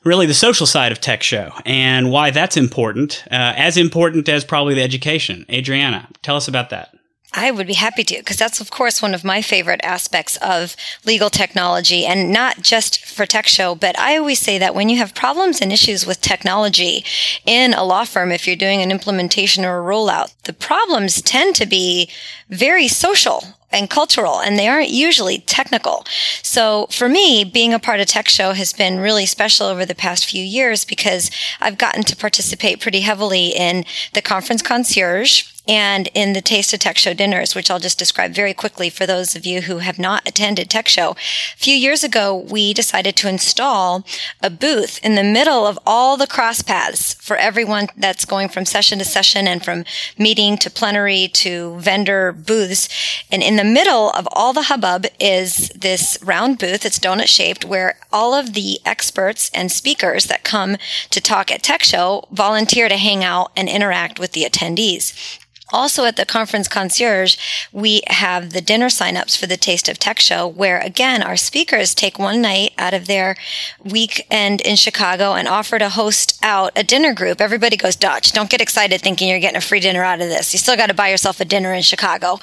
really 0.07 0.25
the 0.25 0.33
social 0.33 0.65
side 0.65 0.91
of 0.91 1.01
Tech 1.01 1.21
Show 1.21 1.51
and 1.65 2.11
why 2.11 2.31
that's 2.31 2.57
important, 2.57 3.23
uh, 3.29 3.53
as 3.55 3.77
important 3.77 4.27
as 4.29 4.43
probably 4.43 4.73
the 4.73 4.83
education. 4.83 5.45
Adriana, 5.49 6.07
tell 6.21 6.35
us 6.35 6.47
about 6.47 6.69
that. 6.71 6.93
I 7.33 7.51
would 7.51 7.67
be 7.67 7.73
happy 7.73 8.03
to, 8.05 8.17
because 8.17 8.37
that's, 8.37 8.61
of 8.61 8.71
course, 8.71 9.01
one 9.01 9.13
of 9.13 9.23
my 9.23 9.41
favorite 9.41 9.81
aspects 9.83 10.37
of 10.37 10.75
legal 11.05 11.29
technology, 11.29 12.05
and 12.05 12.31
not 12.31 12.61
just 12.61 13.05
for 13.05 13.25
Tech 13.25 13.47
Show, 13.47 13.75
but 13.75 13.99
I 13.99 14.17
always 14.17 14.39
say 14.39 14.57
that 14.57 14.73
when 14.73 14.89
you 14.89 14.97
have 14.97 15.13
problems 15.13 15.61
and 15.61 15.71
issues 15.71 16.07
with 16.07 16.21
technology 16.21 17.03
in 17.45 17.73
a 17.73 17.83
law 17.83 18.05
firm, 18.05 18.31
if 18.31 18.47
you're 18.47 18.55
doing 18.55 18.81
an 18.81 18.91
implementation 18.91 19.65
or 19.65 19.79
a 19.79 19.83
rollout, 19.83 20.33
the 20.43 20.53
problems 20.53 21.21
tend 21.21 21.55
to 21.57 21.65
be 21.65 22.09
very 22.49 22.87
social 22.87 23.43
and 23.71 23.89
cultural, 23.89 24.39
and 24.39 24.57
they 24.57 24.67
aren't 24.67 24.89
usually 24.89 25.39
technical. 25.39 26.05
So 26.41 26.87
for 26.89 27.09
me, 27.09 27.43
being 27.43 27.73
a 27.73 27.79
part 27.79 27.99
of 27.99 28.07
Tech 28.07 28.29
Show 28.29 28.53
has 28.53 28.71
been 28.73 28.99
really 28.99 29.25
special 29.25 29.67
over 29.67 29.85
the 29.85 29.95
past 29.95 30.25
few 30.25 30.43
years 30.43 30.85
because 30.85 31.29
I've 31.59 31.77
gotten 31.77 32.03
to 32.03 32.15
participate 32.15 32.79
pretty 32.79 33.01
heavily 33.01 33.47
in 33.47 33.83
the 34.13 34.21
conference 34.21 34.61
concierge 34.61 35.51
and 35.67 36.09
in 36.13 36.33
the 36.33 36.41
Taste 36.41 36.73
of 36.73 36.79
Tech 36.79 36.97
Show 36.97 37.13
dinners, 37.13 37.53
which 37.53 37.69
I'll 37.69 37.79
just 37.79 37.99
describe 37.99 38.31
very 38.31 38.53
quickly 38.53 38.89
for 38.89 39.05
those 39.05 39.35
of 39.35 39.45
you 39.45 39.61
who 39.61 39.79
have 39.79 39.99
not 39.99 40.27
attended 40.27 40.69
Tech 40.69 40.87
Show. 40.87 41.11
A 41.11 41.15
few 41.57 41.75
years 41.75 42.03
ago, 42.03 42.35
we 42.35 42.73
decided 42.73 43.15
to 43.17 43.29
install 43.29 44.05
a 44.41 44.49
booth 44.49 44.99
in 45.03 45.15
the 45.15 45.23
middle 45.23 45.65
of 45.65 45.77
all 45.85 46.15
the 46.15 46.27
cross 46.27 46.61
paths 46.61 47.13
for 47.15 47.35
everyone 47.37 47.87
that's 47.97 48.25
going 48.25 48.49
from 48.49 48.65
session 48.65 48.99
to 48.99 49.05
session 49.05 49.47
and 49.47 49.63
from 49.63 49.83
meeting 50.17 50.57
to 50.57 50.69
plenary 50.69 51.27
to 51.29 51.77
vendor 51.79 52.31
booths. 52.31 52.87
And 53.31 53.43
in 53.43 53.57
the 53.57 53.63
middle 53.63 54.11
of 54.11 54.27
all 54.31 54.53
the 54.53 54.63
hubbub 54.63 55.05
is 55.19 55.69
this 55.69 56.17
round 56.23 56.59
booth. 56.59 56.85
It's 56.85 56.99
donut 56.99 57.27
shaped 57.27 57.65
where 57.65 57.97
all 58.11 58.33
of 58.33 58.53
the 58.53 58.79
experts 58.85 59.51
and 59.53 59.71
speakers 59.71 60.25
that 60.25 60.43
come 60.43 60.77
to 61.09 61.19
talk 61.19 61.51
at 61.51 61.63
Tech 61.63 61.83
Show 61.83 62.27
volunteer 62.31 62.87
to 62.87 62.97
hang 62.97 63.23
out 63.23 63.51
and 63.55 63.67
interact 63.67 64.19
with 64.19 64.31
the 64.31 64.43
attendees. 64.43 65.39
Also 65.71 66.05
at 66.05 66.15
the 66.15 66.25
conference 66.25 66.67
concierge, 66.67 67.37
we 67.71 68.01
have 68.07 68.51
the 68.51 68.61
dinner 68.61 68.87
signups 68.87 69.37
for 69.37 69.47
the 69.47 69.57
Taste 69.57 69.89
of 69.89 69.99
Tech 69.99 70.19
show 70.19 70.47
where 70.47 70.79
again, 70.79 71.21
our 71.21 71.35
speakers 71.35 71.93
take 71.93 72.17
one 72.17 72.41
night 72.41 72.71
out 72.77 72.93
of 72.93 73.07
their 73.07 73.35
weekend 73.83 74.61
in 74.61 74.75
Chicago 74.75 75.33
and 75.33 75.47
offer 75.47 75.77
to 75.77 75.89
host 75.89 76.39
out 76.41 76.71
a 76.75 76.83
dinner 76.83 77.13
group. 77.13 77.41
Everybody 77.41 77.75
goes 77.75 77.95
Dutch. 77.95 78.31
Don't 78.31 78.49
get 78.49 78.61
excited 78.61 79.01
thinking 79.01 79.29
you're 79.29 79.39
getting 79.39 79.57
a 79.57 79.61
free 79.61 79.79
dinner 79.79 80.03
out 80.03 80.21
of 80.21 80.29
this. 80.29 80.53
You 80.53 80.59
still 80.59 80.77
got 80.77 80.87
to 80.87 80.93
buy 80.93 81.09
yourself 81.09 81.39
a 81.39 81.45
dinner 81.45 81.73
in 81.73 81.81
Chicago, 81.81 82.39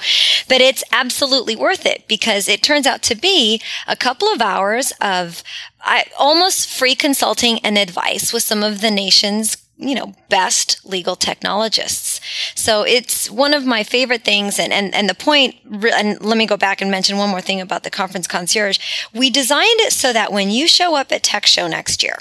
but 0.47 0.61
it's 0.61 0.83
absolutely 0.91 1.55
worth 1.55 1.85
it 1.85 2.07
because 2.07 2.47
it 2.47 2.61
turns 2.61 2.85
out 2.85 3.01
to 3.03 3.15
be 3.15 3.61
a 3.87 3.95
couple 3.95 4.27
of 4.27 4.41
hours 4.41 4.93
of 5.01 5.43
I, 5.81 6.05
almost 6.17 6.67
free 6.67 6.95
consulting 6.95 7.59
and 7.59 7.77
advice 7.77 8.33
with 8.33 8.43
some 8.43 8.63
of 8.63 8.81
the 8.81 8.89
nation's 8.89 9.64
you 9.77 9.93
know, 9.93 10.13
best 10.29 10.85
legal 10.85 11.15
technologists. 11.15 12.21
So 12.55 12.83
it's 12.83 13.29
one 13.29 13.53
of 13.53 13.65
my 13.65 13.83
favorite 13.83 14.23
things. 14.23 14.57
And, 14.57 14.71
and, 14.71 14.93
and 14.95 15.09
the 15.09 15.15
point, 15.15 15.55
and 15.65 16.21
let 16.21 16.37
me 16.37 16.45
go 16.45 16.57
back 16.57 16.81
and 16.81 16.89
mention 16.89 17.17
one 17.17 17.29
more 17.29 17.41
thing 17.41 17.59
about 17.59 17.83
the 17.83 17.89
conference 17.89 18.27
concierge. 18.27 18.79
We 19.13 19.29
designed 19.29 19.81
it 19.81 19.91
so 19.91 20.13
that 20.13 20.31
when 20.31 20.49
you 20.49 20.67
show 20.67 20.95
up 20.95 21.11
at 21.11 21.23
Tech 21.23 21.45
Show 21.45 21.67
next 21.67 22.03
year, 22.03 22.17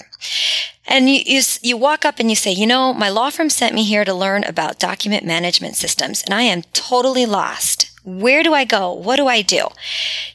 and 0.87 1.09
you, 1.09 1.21
you, 1.25 1.41
you 1.63 1.77
walk 1.77 2.05
up 2.05 2.19
and 2.19 2.29
you 2.29 2.37
say, 2.37 2.51
you 2.53 2.67
know, 2.67 2.93
my 2.93 3.09
law 3.09 3.31
firm 3.31 3.49
sent 3.49 3.75
me 3.75 3.85
here 3.85 4.05
to 4.05 4.13
learn 4.13 4.45
about 4.45 4.79
document 4.79 5.25
management 5.25 5.77
systems, 5.77 6.23
and 6.23 6.35
I 6.35 6.43
am 6.43 6.63
totally 6.73 7.25
lost. 7.25 7.91
Where 8.05 8.43
do 8.43 8.53
I 8.53 8.65
go? 8.65 8.93
What 8.93 9.17
do 9.17 9.27
I 9.27 9.41
do? 9.41 9.69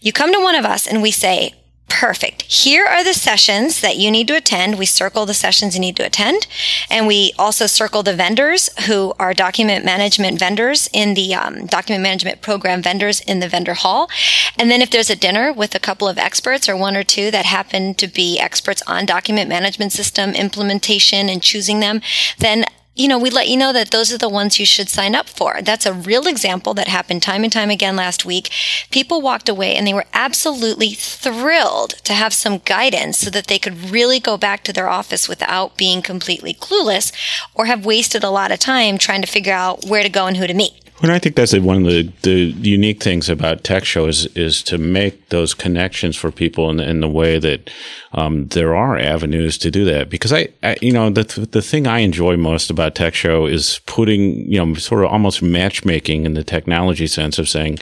You 0.02 0.12
come 0.12 0.34
to 0.34 0.40
one 0.40 0.56
of 0.56 0.66
us 0.66 0.88
and 0.88 1.04
we 1.04 1.12
say, 1.12 1.54
Perfect. 1.90 2.44
Here 2.44 2.86
are 2.86 3.04
the 3.04 3.14
sessions 3.14 3.82
that 3.82 3.98
you 3.98 4.10
need 4.10 4.28
to 4.30 4.38
attend. 4.38 4.80
We 4.80 4.86
circle 4.86 5.26
the 5.26 5.34
sessions 5.34 5.74
you 5.74 5.82
need 5.82 5.98
to 5.98 6.06
attend. 6.06 6.48
And 6.90 7.08
we 7.08 7.34
also 7.38 7.66
circle 7.66 8.04
the 8.04 8.16
vendors 8.16 8.70
who 8.86 9.14
are 9.20 9.34
document 9.34 9.84
management 9.84 10.40
vendors 10.40 10.88
in 10.94 11.16
the 11.16 11.34
um, 11.34 11.66
document 11.66 12.04
management 12.04 12.42
program 12.42 12.82
vendors 12.82 13.20
in 13.22 13.40
the 13.40 13.50
vendor 13.50 13.74
hall. 13.74 14.10
And 14.58 14.72
then 14.72 14.82
if 14.82 14.92
there's 14.92 15.10
a 15.10 15.16
dinner 15.16 15.52
with 15.52 15.76
a 15.76 15.80
couple 15.80 16.08
of 16.08 16.18
experts 16.18 16.70
or 16.70 16.78
one 16.78 16.96
or 16.96 17.04
two 17.04 17.32
that 17.32 17.46
happen 17.46 17.96
to 17.96 18.08
be 18.08 18.40
experts 18.40 18.84
on 18.88 19.06
document 19.06 19.50
management 19.50 19.92
system 19.92 20.32
implementation 20.32 21.28
and 21.28 21.42
choosing 21.42 21.80
them, 21.80 22.02
then 22.38 22.66
you 23.00 23.08
know, 23.08 23.18
we 23.18 23.30
let 23.30 23.48
you 23.48 23.56
know 23.56 23.72
that 23.72 23.92
those 23.92 24.12
are 24.12 24.18
the 24.18 24.28
ones 24.28 24.60
you 24.60 24.66
should 24.66 24.90
sign 24.90 25.16
up 25.16 25.30
for. 25.30 25.62
That's 25.62 25.86
a 25.86 25.94
real 25.94 26.28
example 26.28 26.74
that 26.74 26.90
happened 26.90 27.24
time 27.24 27.46
and 27.46 27.52
time 27.52 27.70
again 27.70 27.96
last 27.96 28.26
week. 28.26 28.52
People 28.92 29.22
walked 29.22 29.48
away 29.48 29.78
and 29.78 29.88
they 29.88 29.94
were 29.94 30.06
absolutely 30.14 30.90
thrilled 30.90 31.92
to 32.04 32.14
have 32.14 32.34
some 32.34 32.58
guidance 32.58 33.20
so 33.20 33.30
that 33.30 33.48
they 33.48 33.58
could 33.58 33.90
really 33.90 34.20
go 34.20 34.38
back 34.38 34.66
to 34.66 34.74
their 34.74 34.90
office 34.90 35.30
without 35.30 35.78
being 35.78 36.02
completely 36.02 36.54
clueless 36.54 37.14
or 37.56 37.68
have 37.68 37.86
wasted 37.86 38.22
a 38.22 38.30
lot 38.30 38.52
of 38.52 38.60
time 38.60 38.98
trying 38.98 39.22
to 39.22 39.28
figure 39.28 39.54
out 39.54 39.86
where 39.86 40.04
to 40.04 40.10
go 40.10 40.28
and 40.28 40.36
who 40.36 40.46
to 40.46 40.54
meet. 40.54 40.89
Well, 41.02 41.12
I 41.12 41.20
think 41.20 41.38
that's 41.38 41.58
one 41.58 41.86
of 41.86 41.86
the, 41.86 42.12
the 42.24 42.54
unique 42.60 43.02
things 43.02 43.30
about 43.30 43.64
tech 43.64 43.86
show 43.86 44.08
is, 44.08 44.26
is 44.36 44.62
to 44.64 44.78
make 44.78 45.30
those 45.30 45.54
connections 45.54 46.18
for 46.18 46.30
people 46.30 46.70
in, 46.70 46.82
in 46.82 47.00
the 47.00 47.08
way 47.08 47.40
that 47.40 47.70
um, 48.12 48.48
there 48.48 48.76
are 48.76 48.98
avenues 48.98 49.58
to 49.60 49.72
do 49.72 49.86
that. 49.86 50.10
Because 50.10 50.34
I, 50.34 50.50
I, 50.62 50.76
you 50.82 50.92
know, 50.92 51.10
the 51.10 51.48
the 51.52 51.62
thing 51.62 51.88
I 51.88 52.00
enjoy 52.00 52.36
most 52.36 52.70
about 52.70 52.96
tech 52.96 53.14
show 53.14 53.46
is 53.46 53.80
putting, 53.86 54.52
you 54.52 54.64
know, 54.64 54.74
sort 54.74 55.06
of 55.06 55.12
almost 55.12 55.42
matchmaking 55.42 56.26
in 56.26 56.34
the 56.34 56.44
technology 56.44 57.08
sense 57.08 57.40
of 57.40 57.48
saying, 57.48 57.80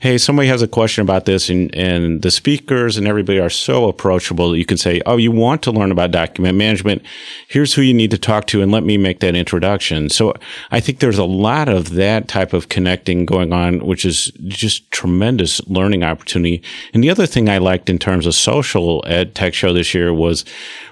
hey, 0.00 0.16
somebody 0.16 0.48
has 0.48 0.62
a 0.62 0.68
question 0.68 1.02
about 1.02 1.26
this, 1.26 1.50
and 1.50 1.74
and 1.74 2.22
the 2.22 2.30
speakers 2.30 2.96
and 2.96 3.06
everybody 3.06 3.40
are 3.40 3.50
so 3.50 3.88
approachable 3.88 4.52
that 4.52 4.58
you 4.58 4.64
can 4.64 4.78
say, 4.78 5.02
oh, 5.04 5.18
you 5.18 5.32
want 5.32 5.62
to 5.64 5.72
learn 5.72 5.90
about 5.90 6.12
document 6.12 6.56
management? 6.56 7.02
Here's 7.48 7.74
who 7.74 7.82
you 7.82 7.94
need 7.94 8.12
to 8.12 8.18
talk 8.18 8.46
to, 8.46 8.62
and 8.62 8.72
let 8.72 8.84
me 8.84 8.96
make 8.96 9.20
that 9.20 9.34
introduction. 9.34 10.08
So 10.08 10.34
I 10.70 10.80
think 10.80 11.00
there's 11.00 11.18
a 11.18 11.24
lot 11.24 11.68
of 11.68 11.90
that 11.90 12.28
type 12.28 12.53
of 12.54 12.68
connecting 12.68 13.26
going 13.26 13.52
on, 13.52 13.84
which 13.84 14.04
is 14.04 14.32
just 14.46 14.90
tremendous 14.90 15.60
learning 15.68 16.02
opportunity. 16.02 16.62
And 16.92 17.04
the 17.04 17.10
other 17.10 17.26
thing 17.26 17.48
I 17.48 17.58
liked 17.58 17.90
in 17.90 17.98
terms 17.98 18.26
of 18.26 18.34
social 18.34 19.04
at 19.06 19.34
Tech 19.34 19.52
Show 19.52 19.72
this 19.72 19.94
year 19.94 20.14
was 20.14 20.44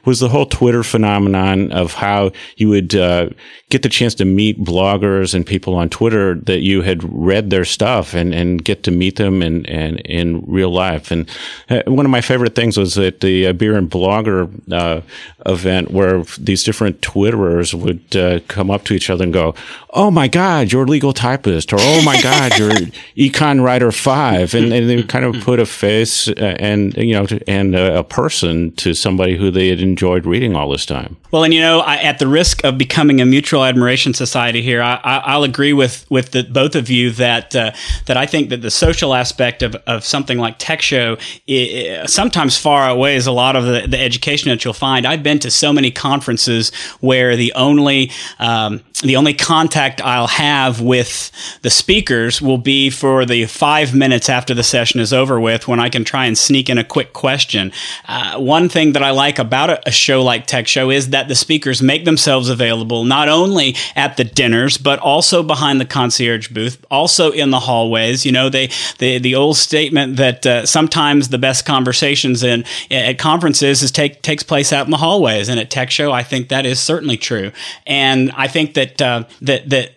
was 0.04 0.20
the 0.20 0.28
whole 0.28 0.46
Twitter 0.46 0.82
phenomenon 0.82 1.70
of 1.72 1.94
how 1.94 2.32
you 2.56 2.68
would 2.68 2.94
uh, 2.94 3.30
get 3.72 3.82
the 3.82 3.88
chance 3.88 4.14
to 4.14 4.26
meet 4.26 4.62
bloggers 4.62 5.34
and 5.34 5.46
people 5.46 5.74
on 5.74 5.88
Twitter 5.88 6.34
that 6.34 6.60
you 6.60 6.82
had 6.82 7.02
read 7.10 7.48
their 7.48 7.64
stuff 7.64 8.12
and, 8.12 8.34
and 8.34 8.62
get 8.62 8.82
to 8.82 8.90
meet 8.90 9.16
them 9.16 9.42
in, 9.42 9.64
in, 9.64 9.96
in 10.00 10.44
real 10.46 10.70
life. 10.70 11.10
And 11.10 11.26
uh, 11.70 11.82
one 11.86 12.04
of 12.04 12.10
my 12.10 12.20
favorite 12.20 12.54
things 12.54 12.76
was 12.76 12.98
at 12.98 13.20
the 13.20 13.46
uh, 13.46 13.54
Beer 13.54 13.74
and 13.74 13.90
Blogger 13.90 14.50
uh, 14.70 15.00
event 15.46 15.90
where 15.90 16.22
these 16.38 16.62
different 16.62 17.00
Twitterers 17.00 17.72
would 17.72 18.14
uh, 18.14 18.40
come 18.46 18.70
up 18.70 18.84
to 18.84 18.94
each 18.94 19.08
other 19.08 19.24
and 19.24 19.32
go, 19.32 19.54
Oh 19.94 20.10
my 20.10 20.28
God, 20.28 20.72
you're 20.72 20.84
a 20.84 20.86
legal 20.86 21.12
typist 21.12 21.72
or 21.72 21.76
oh 21.78 22.02
my 22.02 22.20
God, 22.22 22.52
you're 22.58 22.70
Econ 23.16 23.62
Writer 23.62 23.92
Five, 23.92 24.54
and, 24.54 24.72
and, 24.72 24.88
they 24.88 25.02
kind 25.02 25.24
of 25.24 25.42
put 25.44 25.60
a 25.60 25.66
face 25.66 26.28
uh, 26.28 26.56
and 26.58 26.96
you 26.96 27.12
know 27.14 27.26
and 27.46 27.74
a, 27.74 27.98
a, 27.98 28.04
person 28.04 28.72
to 28.72 28.94
somebody 28.94 29.36
who 29.36 29.50
they 29.50 29.68
had 29.68 29.80
enjoyed 29.80 30.26
reading 30.26 30.56
all 30.56 30.70
this 30.70 30.86
time. 30.86 31.16
Well, 31.30 31.44
and 31.44 31.52
you 31.52 31.60
know, 31.60 31.80
I, 31.80 31.96
at 31.96 32.18
the 32.18 32.26
risk 32.26 32.64
of 32.64 32.78
becoming 32.78 33.20
a 33.20 33.26
mutual 33.26 33.61
admiration 33.64 34.14
society 34.14 34.62
here, 34.62 34.82
I, 34.82 35.36
will 35.36 35.44
agree 35.44 35.72
with 35.72 36.10
with 36.10 36.32
the, 36.32 36.44
both 36.44 36.74
of 36.74 36.90
you 36.90 37.10
that 37.12 37.54
uh, 37.54 37.72
that 38.06 38.16
I 38.16 38.26
think 38.26 38.50
that 38.50 38.62
the 38.62 38.70
social 38.70 39.14
aspect 39.14 39.62
of, 39.62 39.74
of 39.86 40.04
something 40.04 40.38
like 40.38 40.56
Tech 40.58 40.82
Show 40.82 41.16
sometimes 42.06 42.56
far 42.56 42.82
outweighs 42.82 43.26
a 43.26 43.32
lot 43.32 43.56
of 43.56 43.64
the, 43.64 43.86
the 43.86 44.00
education 44.00 44.50
that 44.50 44.64
you'll 44.64 44.74
find. 44.74 45.06
I've 45.06 45.22
been 45.22 45.38
to 45.40 45.50
so 45.50 45.72
many 45.72 45.90
conferences 45.90 46.72
where 47.00 47.36
the 47.36 47.52
only 47.54 48.10
um, 48.38 48.82
the 49.02 49.16
only 49.16 49.34
contact 49.34 50.00
I'll 50.00 50.28
have 50.28 50.80
with 50.80 51.30
the 51.62 51.70
speakers 51.70 52.40
will 52.40 52.58
be 52.58 52.88
for 52.88 53.26
the 53.26 53.46
five 53.46 53.94
minutes 53.94 54.28
after 54.28 54.54
the 54.54 54.62
session 54.62 55.00
is 55.00 55.12
over 55.12 55.40
with 55.40 55.66
when 55.66 55.80
I 55.80 55.88
can 55.88 56.04
try 56.04 56.26
and 56.26 56.38
sneak 56.38 56.70
in 56.70 56.78
a 56.78 56.84
quick 56.84 57.12
question. 57.12 57.72
Uh, 58.06 58.38
one 58.38 58.68
thing 58.68 58.92
that 58.92 59.02
I 59.02 59.10
like 59.10 59.38
about 59.38 59.70
a, 59.70 59.88
a 59.88 59.90
show 59.90 60.22
like 60.22 60.46
Tech 60.46 60.68
Show 60.68 60.90
is 60.90 61.10
that 61.10 61.28
the 61.28 61.34
speakers 61.34 61.82
make 61.82 62.04
themselves 62.04 62.48
available 62.48 63.04
not 63.04 63.28
only 63.28 63.51
at 63.96 64.16
the 64.16 64.24
dinners, 64.24 64.78
but 64.78 64.98
also 64.98 65.42
behind 65.42 65.80
the 65.80 65.84
concierge 65.84 66.48
booth, 66.48 66.84
also 66.90 67.30
in 67.30 67.50
the 67.50 67.60
hallways. 67.60 68.24
You 68.24 68.32
know, 68.32 68.48
they, 68.48 68.68
the, 68.98 69.18
the 69.18 69.34
old 69.34 69.56
statement 69.56 70.16
that 70.16 70.46
uh, 70.46 70.66
sometimes 70.66 71.28
the 71.28 71.38
best 71.38 71.64
conversations 71.64 72.42
in 72.42 72.64
at 72.90 73.18
conferences 73.18 73.82
is 73.82 73.90
take 73.90 74.22
takes 74.22 74.42
place 74.42 74.72
out 74.72 74.86
in 74.86 74.90
the 74.90 74.96
hallways, 74.96 75.48
and 75.48 75.60
at 75.60 75.70
Tech 75.70 75.90
Show, 75.90 76.12
I 76.12 76.22
think 76.22 76.48
that 76.48 76.66
is 76.66 76.80
certainly 76.80 77.16
true. 77.16 77.52
And 77.86 78.30
I 78.32 78.48
think 78.48 78.74
that 78.74 79.00
uh, 79.00 79.24
that 79.42 79.68
that 79.70 79.92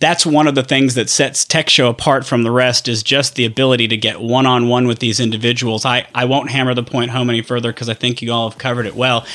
that's 0.00 0.24
one 0.24 0.46
of 0.46 0.54
the 0.54 0.62
things 0.62 0.94
that 0.94 1.10
sets 1.10 1.44
Tech 1.44 1.68
Show 1.68 1.88
apart 1.88 2.24
from 2.24 2.44
the 2.44 2.52
rest 2.52 2.86
is 2.86 3.02
just 3.02 3.34
the 3.34 3.44
ability 3.44 3.88
to 3.88 3.96
get 3.96 4.20
one 4.20 4.46
on 4.46 4.68
one 4.68 4.86
with 4.86 5.00
these 5.00 5.18
individuals. 5.18 5.84
I, 5.84 6.06
I 6.14 6.24
won't 6.24 6.50
hammer 6.50 6.72
the 6.72 6.84
point 6.84 7.10
home 7.10 7.28
any 7.28 7.42
further 7.42 7.72
because 7.72 7.88
I 7.88 7.94
think 7.94 8.22
you 8.22 8.32
all 8.32 8.48
have 8.48 8.58
covered 8.58 8.86
it 8.86 8.94
well. 8.94 9.26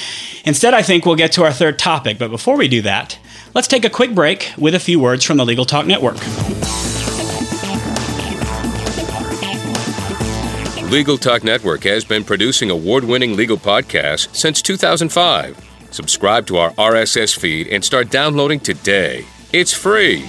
Instead, 0.46 0.74
I 0.74 0.82
think 0.82 1.06
we'll 1.06 1.16
get 1.16 1.34
to 1.34 1.44
our 1.44 1.52
third 1.52 1.78
topic. 1.78 2.18
But 2.18 2.32
before 2.32 2.56
we 2.56 2.70
do 2.70 2.82
that, 2.84 3.20
let's 3.54 3.68
take 3.68 3.84
a 3.84 3.90
quick 3.90 4.16
break 4.16 4.54
with 4.58 4.74
a 4.74 4.80
few 4.80 5.02
words 5.02 5.26
from 5.26 5.36
the 5.36 5.46
Legal 5.46 5.66
Talk 5.66 5.86
Network. 5.86 6.16
Legal 10.90 11.18
Talk 11.18 11.44
Network 11.44 11.84
has 11.84 12.06
been 12.06 12.24
producing 12.24 12.70
award 12.70 13.04
winning 13.04 13.36
legal 13.36 13.58
podcasts 13.58 14.34
since 14.34 14.62
2005. 14.62 15.60
Subscribe 15.92 16.48
to 16.48 16.58
our 16.58 16.72
RSS 16.72 17.38
feed 17.38 17.68
and 17.68 17.84
start 17.84 18.10
downloading 18.10 18.62
today. 18.62 19.26
It's 19.52 19.74
free. 19.74 20.26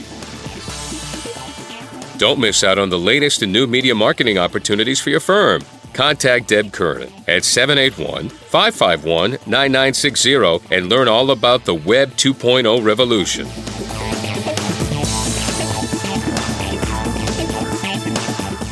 Don't 2.16 2.38
miss 2.38 2.62
out 2.62 2.78
on 2.78 2.90
the 2.90 2.98
latest 2.98 3.42
and 3.42 3.52
new 3.52 3.66
media 3.66 3.92
marketing 3.92 4.38
opportunities 4.38 5.00
for 5.00 5.10
your 5.10 5.18
firm. 5.18 5.62
Contact 5.94 6.46
Deb 6.46 6.72
Kernan 6.72 7.12
at 7.26 7.44
781 7.44 8.28
551 8.28 9.32
9960 9.46 10.74
and 10.74 10.88
learn 10.88 11.08
all 11.08 11.32
about 11.32 11.64
the 11.64 11.74
Web 11.74 12.10
2.0 12.10 12.84
revolution. 12.84 13.48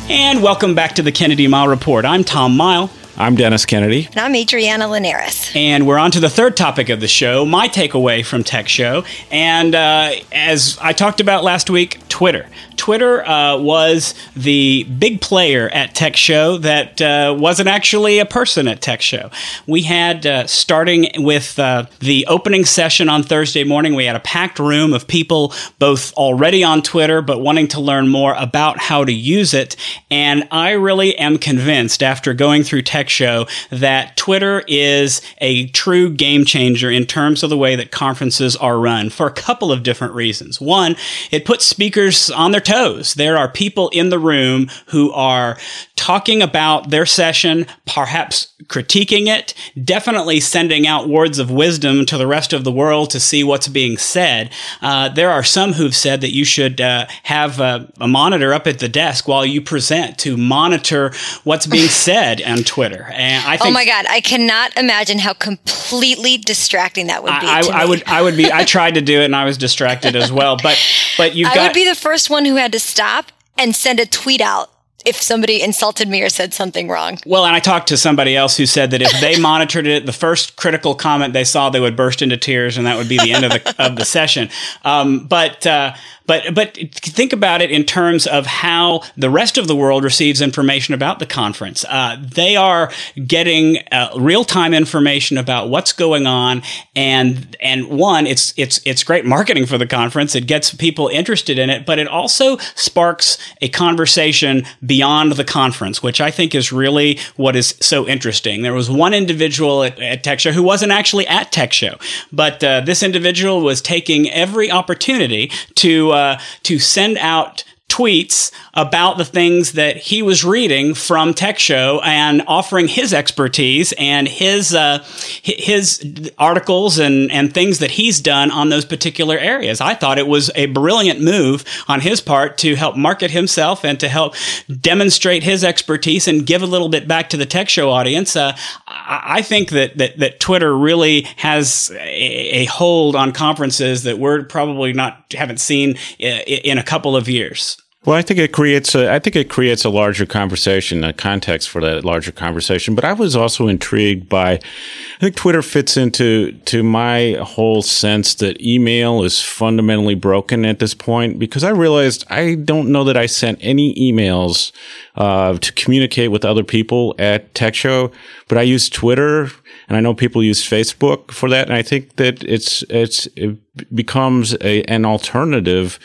And 0.09 0.41
welcome 0.41 0.73
back 0.73 0.93
to 0.95 1.01
the 1.01 1.11
Kennedy 1.11 1.47
Mighell 1.47 1.69
Report. 1.69 2.05
I'm 2.05 2.23
Tom 2.23 2.57
Mighell. 2.57 2.89
I'm 3.15 3.35
Dennis 3.35 3.65
Kennedy. 3.65 4.07
And 4.07 4.19
I'm 4.19 4.35
Adriana 4.35 4.87
Linares. 4.87 5.51
And 5.53 5.85
we're 5.85 5.99
on 5.99 6.09
to 6.11 6.19
the 6.19 6.31
third 6.31 6.57
topic 6.57 6.89
of 6.89 6.99
the 6.99 7.07
show, 7.07 7.45
my 7.45 7.67
takeaway 7.67 8.25
from 8.25 8.43
Tech 8.43 8.67
Show. 8.67 9.03
And 9.29 9.75
uh, 9.75 10.13
as 10.31 10.79
I 10.81 10.93
talked 10.93 11.19
about 11.19 11.43
last 11.43 11.69
week, 11.69 11.99
Twitter. 12.09 12.47
Twitter 12.77 13.25
uh, 13.27 13.57
was 13.57 14.13
the 14.35 14.83
big 14.83 15.21
player 15.21 15.69
at 15.69 15.95
Tech 15.95 16.15
Show 16.15 16.57
that 16.57 17.01
uh, 17.01 17.35
wasn't 17.37 17.69
actually 17.69 18.19
a 18.19 18.25
person 18.25 18.67
at 18.67 18.81
Tech 18.81 19.01
Show. 19.01 19.29
We 19.67 19.83
had, 19.83 20.25
uh, 20.25 20.47
starting 20.47 21.09
with 21.15 21.57
uh, 21.59 21.85
the 21.99 22.25
opening 22.27 22.65
session 22.65 23.09
on 23.09 23.23
Thursday 23.23 23.63
morning, 23.63 23.95
we 23.95 24.05
had 24.05 24.15
a 24.15 24.19
packed 24.21 24.59
room 24.59 24.93
of 24.93 25.07
people 25.07 25.53
both 25.79 26.13
already 26.13 26.63
on 26.63 26.81
Twitter 26.81 27.21
but 27.21 27.39
wanting 27.39 27.67
to 27.69 27.81
learn 27.81 28.07
more 28.07 28.33
about 28.35 28.79
how 28.79 29.03
to 29.05 29.13
use 29.13 29.53
it. 29.53 29.75
And 30.09 30.47
I 30.51 30.71
really 30.71 31.17
am 31.17 31.37
convinced 31.37 32.03
after 32.03 32.33
going 32.33 32.63
through 32.63 32.83
Tech 32.83 33.09
Show 33.09 33.47
that 33.69 34.17
Twitter 34.17 34.63
is 34.67 35.21
a 35.39 35.67
true 35.67 36.09
game 36.09 36.45
changer 36.45 36.89
in 36.89 37.05
terms 37.05 37.43
of 37.43 37.49
the 37.49 37.57
way 37.57 37.75
that 37.75 37.91
conferences 37.91 38.55
are 38.55 38.79
run 38.79 39.09
for 39.09 39.27
a 39.27 39.31
couple 39.31 39.71
of 39.71 39.83
different 39.83 40.13
reasons. 40.13 40.59
One, 40.59 40.95
it 41.31 41.45
puts 41.45 41.65
speakers 41.65 42.29
on 42.31 42.51
their 42.51 42.61
toes. 42.63 43.13
There 43.13 43.37
are 43.37 43.47
people 43.47 43.89
in 43.89 44.09
the 44.09 44.19
room 44.19 44.69
who 44.87 45.11
are 45.11 45.57
talking 46.03 46.41
about 46.41 46.89
their 46.89 47.05
session, 47.05 47.65
perhaps 47.85 48.53
critiquing 48.65 49.27
it, 49.27 49.53
definitely 49.81 50.37
sending 50.41 50.85
out 50.85 51.07
words 51.07 51.39
of 51.39 51.49
wisdom 51.49 52.05
to 52.05 52.17
the 52.17 52.27
rest 52.27 52.51
of 52.51 52.65
the 52.65 52.71
world 52.73 53.09
to 53.09 53.21
see 53.21 53.41
what's 53.41 53.69
being 53.69 53.97
said. 53.97 54.51
Uh, 54.81 55.07
there 55.07 55.31
are 55.31 55.43
some 55.43 55.71
who've 55.71 55.95
said 55.95 56.19
that 56.19 56.33
you 56.33 56.43
should 56.43 56.81
uh, 56.81 57.05
have 57.23 57.61
a, 57.61 57.89
a, 58.01 58.07
monitor 58.07 58.53
up 58.53 58.67
at 58.67 58.79
the 58.79 58.89
desk 58.89 59.29
while 59.29 59.45
you 59.45 59.61
present 59.61 60.17
to 60.17 60.35
monitor 60.35 61.13
what's 61.45 61.65
being 61.65 61.87
said 62.07 62.41
on 62.41 62.57
Twitter. 62.65 63.03
And 63.13 63.41
I 63.45 63.55
oh 63.55 63.59
think, 63.59 63.69
oh 63.69 63.71
my 63.71 63.85
god, 63.85 64.05
I 64.09 64.19
cannot 64.19 64.75
imagine 64.75 65.19
how 65.19 65.31
completely 65.31 66.35
distracting 66.37 67.07
that 67.07 67.23
would 67.23 67.39
be. 67.39 67.47
I, 67.47 67.61
I, 67.61 67.83
I 67.83 67.85
would, 67.85 68.03
I 68.07 68.21
would 68.21 68.35
be. 68.35 68.51
I 68.51 68.65
tried 68.65 68.95
to 68.95 69.01
do 69.01 69.21
it 69.21 69.25
and 69.25 69.35
I 69.37 69.45
was 69.45 69.57
distracted 69.57 70.17
as 70.17 70.33
well. 70.33 70.57
But, 70.61 70.77
but 71.17 71.33
you've 71.33 71.47
I 71.47 71.55
got. 71.55 71.63
would 71.67 71.73
be 71.73 71.87
the 71.87 71.95
first 71.95 72.29
one 72.29 72.43
who 72.43 72.57
had 72.57 72.73
to 72.73 72.79
stop 72.81 73.31
and 73.57 73.73
send 73.73 74.01
a 74.01 74.05
tweet 74.05 74.41
out 74.41 74.72
if 75.05 75.21
somebody 75.21 75.61
insulted 75.61 76.07
me 76.07 76.21
or 76.21 76.29
said 76.29 76.53
something 76.53 76.87
wrong. 76.89 77.19
Well, 77.25 77.45
and 77.45 77.55
I 77.55 77.59
talked 77.59 77.87
to 77.89 77.97
somebody 77.97 78.35
else 78.35 78.57
who 78.57 78.65
said 78.65 78.91
that 78.91 79.01
if 79.01 79.11
they 79.21 79.39
monitored 79.41 79.87
it, 79.87 80.05
the 80.05 80.13
first 80.13 80.55
critical 80.55 80.95
comment 80.95 81.33
they 81.33 81.43
saw, 81.43 81.69
they 81.69 81.79
would 81.79 81.95
burst 81.95 82.21
into 82.21 82.37
tears, 82.37 82.77
and 82.77 82.85
that 82.85 82.97
would 82.97 83.09
be 83.09 83.17
the 83.17 83.31
end 83.31 83.45
of 83.45 83.51
the 83.51 83.75
of 83.79 83.95
the 83.95 84.05
session. 84.05 84.49
Um, 84.83 85.25
but 85.25 85.65
uh, 85.65 85.93
but 86.25 86.55
but 86.55 86.77
think 86.93 87.33
about 87.33 87.61
it 87.61 87.71
in 87.71 87.83
terms 87.83 88.25
of 88.27 88.45
how 88.45 89.01
the 89.17 89.29
rest 89.29 89.57
of 89.57 89.67
the 89.67 89.75
world 89.75 90.03
receives 90.03 90.41
information 90.41 90.93
about 90.93 91.19
the 91.19 91.25
conference. 91.25 91.83
Uh, 91.89 92.17
they 92.19 92.55
are 92.55 92.91
getting 93.27 93.79
uh, 93.91 94.09
real 94.17 94.43
time 94.43 94.73
information 94.73 95.37
about 95.37 95.69
what's 95.69 95.91
going 95.91 96.25
on, 96.25 96.61
and 96.95 97.55
and 97.59 97.87
one, 97.87 98.25
it's 98.25 98.53
it's 98.57 98.79
it's 98.85 99.03
great 99.03 99.25
marketing 99.25 99.65
for 99.65 99.77
the 99.77 99.87
conference. 99.87 100.35
It 100.35 100.47
gets 100.47 100.73
people 100.73 101.07
interested 101.07 101.59
in 101.59 101.69
it, 101.69 101.85
but 101.85 101.99
it 101.99 102.07
also 102.07 102.57
sparks 102.75 103.37
a 103.61 103.67
conversation 103.69 104.63
beyond 104.85 105.33
the 105.33 105.43
conference, 105.43 106.01
which 106.01 106.21
I 106.21 106.31
think 106.31 106.55
is 106.55 106.71
really 106.71 107.19
what 107.35 107.55
is 107.55 107.75
so 107.81 108.07
interesting. 108.07 108.61
There 108.61 108.73
was 108.73 108.89
one 108.89 109.13
individual 109.13 109.83
at, 109.83 109.99
at 109.99 110.23
Tech 110.23 110.39
Show 110.39 110.51
who 110.51 110.63
wasn't 110.63 110.91
actually 110.91 111.27
at 111.27 111.51
Tech 111.51 111.73
Show, 111.73 111.97
but 112.31 112.63
uh, 112.63 112.81
this 112.81 113.03
individual 113.03 113.61
was 113.61 113.81
taking 113.81 114.29
every 114.29 114.71
opportunity 114.71 115.51
to 115.75 116.12
uh, 116.13 116.39
to 116.63 116.79
send 116.79 117.17
out 117.17 117.63
tweets 117.93 118.51
about 118.73 119.19
the 119.19 119.25
things 119.25 119.73
that 119.73 119.95
he 119.95 120.23
was 120.23 120.43
reading 120.43 120.95
from 120.95 121.31
Tech 121.31 121.59
Show 121.59 122.01
and 122.03 122.41
offering 122.47 122.87
his 122.87 123.13
expertise 123.13 123.93
and 123.99 124.27
his 124.27 124.73
uh, 124.73 125.05
his 125.43 126.31
articles 126.39 126.97
and 126.97 127.31
and 127.31 127.53
things 127.53 127.77
that 127.79 127.91
he's 127.91 128.19
done 128.19 128.49
on 128.49 128.69
those 128.69 128.83
particular 128.83 129.37
areas. 129.37 129.79
I 129.79 129.93
thought 129.93 130.17
it 130.17 130.27
was 130.27 130.49
a 130.55 130.65
brilliant 130.67 131.21
move 131.21 131.63
on 131.87 132.01
his 132.01 132.19
part 132.19 132.57
to 132.59 132.75
help 132.75 132.97
market 132.97 133.29
himself 133.29 133.85
and 133.85 133.99
to 133.99 134.09
help 134.09 134.33
demonstrate 134.81 135.43
his 135.43 135.63
expertise 135.63 136.27
and 136.27 136.47
give 136.47 136.63
a 136.63 136.67
little 136.67 136.89
bit 136.89 137.07
back 137.07 137.29
to 137.29 137.37
the 137.37 137.45
Tech 137.45 137.69
Show 137.69 137.91
audience. 137.91 138.35
Uh, 138.35 138.57
I 138.95 139.41
think 139.41 139.69
that, 139.71 139.97
that 139.97 140.17
that 140.19 140.39
Twitter 140.39 140.77
really 140.77 141.21
has 141.37 141.91
a, 141.95 142.61
a 142.61 142.65
hold 142.65 143.15
on 143.15 143.31
conferences 143.31 144.03
that 144.03 144.19
we're 144.19 144.43
probably 144.43 144.93
not 144.93 145.25
haven't 145.33 145.59
seen 145.59 145.97
in 146.19 146.77
a 146.77 146.83
couple 146.83 147.15
of 147.15 147.27
years. 147.27 147.77
Well, 148.05 148.17
I 148.17 148.21
think 148.21 148.37
it 148.37 148.51
creates 148.51 148.95
a, 148.95 149.09
I 149.09 149.19
think 149.19 149.37
it 149.37 149.49
creates 149.49 149.85
a 149.85 149.89
larger 149.89 150.25
conversation, 150.25 151.05
a 151.05 151.13
context 151.13 151.69
for 151.69 151.79
that 151.79 152.03
larger 152.03 152.33
conversation. 152.33 152.95
But 152.95 153.05
I 153.05 153.13
was 153.13 153.33
also 153.33 153.69
intrigued 153.69 154.27
by, 154.27 154.55
I 154.55 155.19
think 155.21 155.37
Twitter 155.37 155.61
fits 155.61 155.95
into 155.95 156.51
to 156.51 156.83
my 156.83 157.37
whole 157.41 157.81
sense 157.81 158.35
that 158.35 158.59
email 158.61 159.23
is 159.23 159.41
fundamentally 159.41 160.15
broken 160.15 160.65
at 160.65 160.79
this 160.79 160.93
point 160.93 161.39
because 161.39 161.63
I 161.63 161.69
realized 161.69 162.25
I 162.29 162.55
don't 162.55 162.91
know 162.91 163.05
that 163.05 163.15
I 163.15 163.25
sent 163.25 163.59
any 163.61 163.95
emails 163.95 164.73
uh, 165.15 165.57
to 165.57 165.71
communicate 165.71 166.29
with 166.29 166.43
other 166.43 166.63
people 166.65 167.15
at 167.17 167.55
Tech 167.55 167.73
Show, 167.73 168.11
but 168.49 168.57
I 168.57 168.63
use 168.63 168.89
Twitter 168.89 169.49
and 169.93 169.97
I 169.99 170.01
know 170.01 170.15
people 170.15 170.41
use 170.41 170.67
Facebook 170.67 171.29
for 171.31 171.49
that. 171.49 171.67
And 171.67 171.77
I 171.77 171.83
think 171.83 172.15
that 172.15 172.43
it's 172.43 172.83
it's 172.89 173.27
it 173.35 173.57
becomes 173.93 174.55
a, 174.55 174.81
an 174.85 175.05
alternative 175.05 175.99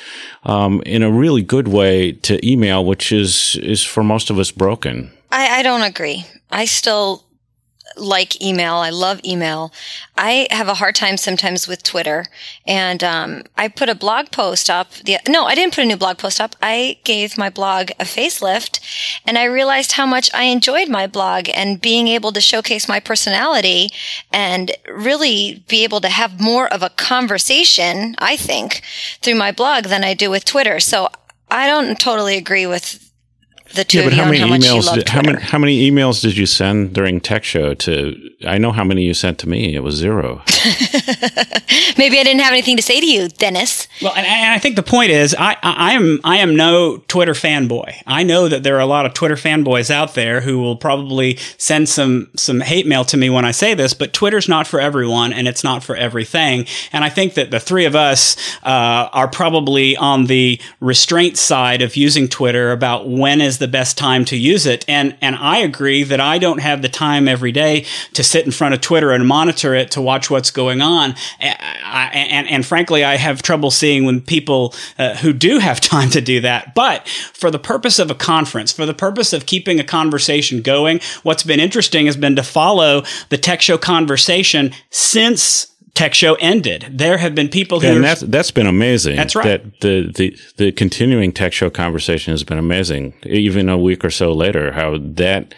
um, 0.44 0.82
in 0.84 1.02
a 1.02 1.10
really 1.10 1.42
good 1.42 1.68
way 1.68 2.12
to 2.12 2.46
email, 2.46 2.84
which 2.84 3.12
is 3.12 3.56
is 3.62 3.82
for 3.82 4.04
most 4.04 4.28
of 4.28 4.38
us 4.38 4.50
broken. 4.50 5.10
I, 5.32 5.60
I 5.60 5.62
don't 5.62 5.82
agree. 5.82 6.26
I 6.50 6.66
still 6.66 7.24
like 7.98 8.40
email. 8.42 8.74
I 8.74 8.90
love 8.90 9.20
email. 9.24 9.72
I 10.16 10.46
have 10.50 10.68
a 10.68 10.74
hard 10.74 10.94
time 10.94 11.16
sometimes 11.16 11.68
with 11.68 11.82
Twitter. 11.82 12.26
And 12.66 13.02
um, 13.04 13.42
I 13.56 13.68
put 13.68 13.88
a 13.88 13.94
blog 13.94 14.30
post 14.30 14.70
up. 14.70 14.92
The, 14.94 15.18
no, 15.28 15.44
I 15.44 15.54
didn't 15.54 15.74
put 15.74 15.84
a 15.84 15.86
new 15.86 15.96
blog 15.96 16.18
post 16.18 16.40
up. 16.40 16.56
I 16.62 16.98
gave 17.04 17.38
my 17.38 17.50
blog 17.50 17.90
a 17.98 18.04
facelift 18.04 18.80
and 19.26 19.38
I 19.38 19.44
realized 19.44 19.92
how 19.92 20.06
much 20.06 20.30
I 20.34 20.44
enjoyed 20.44 20.88
my 20.88 21.06
blog 21.06 21.48
and 21.54 21.80
being 21.80 22.08
able 22.08 22.32
to 22.32 22.40
showcase 22.40 22.88
my 22.88 23.00
personality 23.00 23.90
and 24.32 24.70
really 24.88 25.64
be 25.68 25.84
able 25.84 26.00
to 26.00 26.08
have 26.08 26.40
more 26.40 26.72
of 26.72 26.82
a 26.82 26.90
conversation, 26.90 28.14
I 28.18 28.36
think, 28.36 28.82
through 29.22 29.36
my 29.36 29.52
blog 29.52 29.84
than 29.84 30.04
I 30.04 30.14
do 30.14 30.30
with 30.30 30.44
Twitter. 30.44 30.80
So 30.80 31.08
I 31.50 31.66
don't 31.66 31.98
totally 31.98 32.36
agree 32.36 32.66
with 32.66 33.07
the 33.74 33.84
two 33.84 33.98
yeah, 33.98 34.04
of 34.04 34.10
but 34.10 34.16
you 34.16 34.22
how 34.22 34.30
many 34.30 34.42
on 34.42 34.48
how 34.48 34.54
much 34.54 34.64
you 34.64 34.72
emails? 34.72 34.94
Did, 34.94 35.08
how 35.08 35.22
many 35.22 35.40
how 35.40 35.58
many 35.58 35.90
emails 35.90 36.22
did 36.22 36.36
you 36.36 36.46
send 36.46 36.94
during 36.94 37.20
Tech 37.20 37.44
Show? 37.44 37.74
To 37.74 38.30
I 38.46 38.58
know 38.58 38.72
how 38.72 38.84
many 38.84 39.02
you 39.04 39.14
sent 39.14 39.38
to 39.40 39.48
me. 39.48 39.74
It 39.74 39.82
was 39.82 39.96
zero. 39.96 40.42
Maybe 41.98 42.18
I 42.18 42.22
didn't 42.22 42.40
have 42.40 42.52
anything 42.52 42.76
to 42.76 42.82
say 42.82 43.00
to 43.00 43.06
you, 43.06 43.28
Dennis. 43.28 43.88
Well, 44.00 44.12
and, 44.14 44.26
and 44.26 44.52
I 44.52 44.58
think 44.58 44.76
the 44.76 44.82
point 44.82 45.10
is, 45.10 45.34
I, 45.38 45.52
I, 45.62 45.90
I 45.90 45.92
am 45.92 46.20
I 46.24 46.38
am 46.38 46.56
no 46.56 46.98
Twitter 47.08 47.32
fanboy. 47.32 47.94
I 48.06 48.22
know 48.22 48.48
that 48.48 48.62
there 48.62 48.76
are 48.76 48.80
a 48.80 48.86
lot 48.86 49.06
of 49.06 49.14
Twitter 49.14 49.34
fanboys 49.34 49.90
out 49.90 50.14
there 50.14 50.40
who 50.40 50.58
will 50.58 50.76
probably 50.76 51.36
send 51.58 51.88
some 51.88 52.30
some 52.36 52.60
hate 52.60 52.86
mail 52.86 53.04
to 53.06 53.16
me 53.16 53.28
when 53.30 53.44
I 53.44 53.50
say 53.50 53.74
this, 53.74 53.94
but 53.94 54.12
Twitter's 54.12 54.48
not 54.48 54.66
for 54.66 54.80
everyone, 54.80 55.32
and 55.32 55.48
it's 55.48 55.64
not 55.64 55.82
for 55.82 55.96
everything. 55.96 56.66
And 56.92 57.04
I 57.04 57.08
think 57.08 57.34
that 57.34 57.50
the 57.50 57.60
three 57.60 57.84
of 57.84 57.94
us 57.94 58.36
uh, 58.62 59.08
are 59.12 59.28
probably 59.28 59.96
on 59.96 60.26
the 60.26 60.60
restraint 60.80 61.36
side 61.36 61.82
of 61.82 61.96
using 61.96 62.28
Twitter 62.28 62.72
about 62.72 63.08
when 63.08 63.40
is 63.40 63.57
the 63.58 63.68
best 63.68 63.98
time 63.98 64.24
to 64.26 64.36
use 64.36 64.66
it. 64.66 64.84
And 64.88 65.16
and 65.20 65.36
I 65.36 65.58
agree 65.58 66.02
that 66.04 66.20
I 66.20 66.38
don't 66.38 66.60
have 66.60 66.82
the 66.82 66.88
time 66.88 67.28
every 67.28 67.52
day 67.52 67.84
to 68.14 68.22
sit 68.22 68.44
in 68.44 68.52
front 68.52 68.74
of 68.74 68.80
Twitter 68.80 69.12
and 69.12 69.26
monitor 69.26 69.74
it 69.74 69.90
to 69.92 70.00
watch 70.00 70.30
what's 70.30 70.50
going 70.50 70.80
on. 70.80 71.14
And, 71.40 71.56
and, 72.14 72.48
and 72.48 72.66
frankly, 72.66 73.04
I 73.04 73.16
have 73.16 73.42
trouble 73.42 73.70
seeing 73.70 74.04
when 74.04 74.20
people 74.20 74.74
uh, 74.98 75.16
who 75.16 75.32
do 75.32 75.58
have 75.58 75.80
time 75.88 76.10
to 76.10 76.20
do 76.20 76.40
that. 76.40 76.74
But 76.74 77.08
for 77.08 77.50
the 77.50 77.58
purpose 77.58 77.98
of 77.98 78.10
a 78.10 78.14
conference, 78.14 78.72
for 78.72 78.86
the 78.86 78.94
purpose 78.94 79.32
of 79.32 79.46
keeping 79.46 79.80
a 79.80 79.84
conversation 79.84 80.62
going, 80.62 81.00
what's 81.22 81.42
been 81.42 81.60
interesting 81.60 82.06
has 82.06 82.16
been 82.16 82.36
to 82.36 82.42
follow 82.42 83.02
the 83.28 83.38
tech 83.38 83.62
show 83.62 83.78
conversation 83.78 84.72
since 84.90 85.68
tech 85.98 86.14
show 86.14 86.34
ended. 86.34 86.86
There 86.90 87.18
have 87.18 87.34
been 87.34 87.48
people 87.48 87.80
who 87.80 87.88
and 87.88 88.04
that's 88.04 88.20
that's 88.20 88.50
been 88.50 88.66
amazing. 88.66 89.16
That's 89.16 89.34
right. 89.34 89.62
That 89.62 89.80
the 89.80 90.12
the 90.14 90.38
the 90.56 90.72
continuing 90.72 91.32
Tech 91.32 91.52
Show 91.52 91.70
conversation 91.70 92.32
has 92.32 92.44
been 92.44 92.58
amazing. 92.58 93.14
Even 93.24 93.68
a 93.68 93.76
week 93.76 94.04
or 94.04 94.10
so 94.10 94.32
later, 94.32 94.72
how 94.72 94.98
that. 94.98 95.54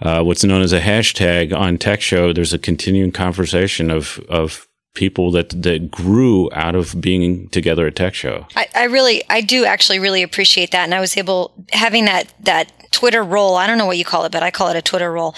Uh, 0.00 0.20
what's 0.20 0.42
known 0.42 0.62
as 0.62 0.72
a 0.72 0.80
hashtag 0.80 1.56
on 1.56 1.78
Tech 1.78 2.00
Show. 2.00 2.32
There's 2.32 2.52
a 2.52 2.58
continuing 2.58 3.12
conversation 3.12 3.88
of 3.88 4.18
of 4.28 4.66
people 4.94 5.30
that 5.30 5.62
that 5.62 5.92
grew 5.92 6.50
out 6.52 6.74
of 6.74 7.00
being 7.00 7.48
together 7.50 7.86
at 7.86 7.94
Tech 7.94 8.12
Show. 8.12 8.46
I, 8.56 8.66
I 8.74 8.84
really, 8.84 9.22
I 9.30 9.42
do 9.42 9.64
actually 9.64 10.00
really 10.00 10.24
appreciate 10.24 10.72
that, 10.72 10.82
and 10.82 10.92
I 10.94 11.00
was 11.00 11.16
able 11.16 11.52
having 11.70 12.06
that 12.06 12.34
that 12.40 12.72
Twitter 12.92 13.22
role. 13.22 13.56
I 13.56 13.66
don't 13.66 13.78
know 13.78 13.86
what 13.86 13.98
you 13.98 14.04
call 14.04 14.24
it, 14.24 14.32
but 14.32 14.42
I 14.42 14.50
call 14.50 14.68
it 14.68 14.76
a 14.76 14.82
Twitter 14.82 15.10
role. 15.10 15.34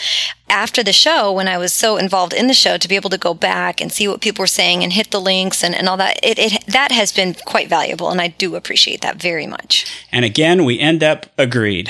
After 0.48 0.82
the 0.82 0.92
show, 0.92 1.32
when 1.32 1.48
I 1.48 1.56
was 1.56 1.72
so 1.72 1.96
involved 1.96 2.32
in 2.32 2.46
the 2.46 2.54
show, 2.54 2.76
to 2.76 2.88
be 2.88 2.96
able 2.96 3.10
to 3.10 3.18
go 3.18 3.32
back 3.32 3.80
and 3.80 3.90
see 3.90 4.06
what 4.06 4.20
people 4.20 4.42
were 4.42 4.46
saying 4.46 4.84
and 4.84 4.92
hit 4.92 5.10
the 5.10 5.20
links 5.20 5.64
and, 5.64 5.74
and 5.74 5.88
all 5.88 5.96
that, 5.96 6.18
it, 6.22 6.38
it 6.38 6.66
that 6.66 6.92
has 6.92 7.12
been 7.12 7.34
quite 7.46 7.68
valuable, 7.68 8.10
and 8.10 8.20
I 8.20 8.28
do 8.28 8.54
appreciate 8.54 9.00
that 9.00 9.20
very 9.20 9.46
much. 9.46 9.86
And 10.12 10.24
again, 10.24 10.64
we 10.64 10.78
end 10.78 11.02
up 11.02 11.26
agreed. 11.38 11.88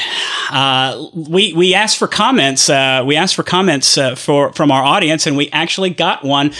Uh, 0.50 1.06
we 1.14 1.52
we 1.52 1.74
asked 1.74 1.98
for 1.98 2.06
comments. 2.06 2.70
Uh, 2.70 3.02
we 3.04 3.16
asked 3.16 3.34
for 3.34 3.42
comments 3.42 3.98
uh, 3.98 4.14
for 4.14 4.52
from 4.52 4.70
our 4.70 4.84
audience, 4.84 5.26
and 5.26 5.36
we 5.36 5.50
actually 5.50 5.90
got 5.90 6.24
one. 6.24 6.52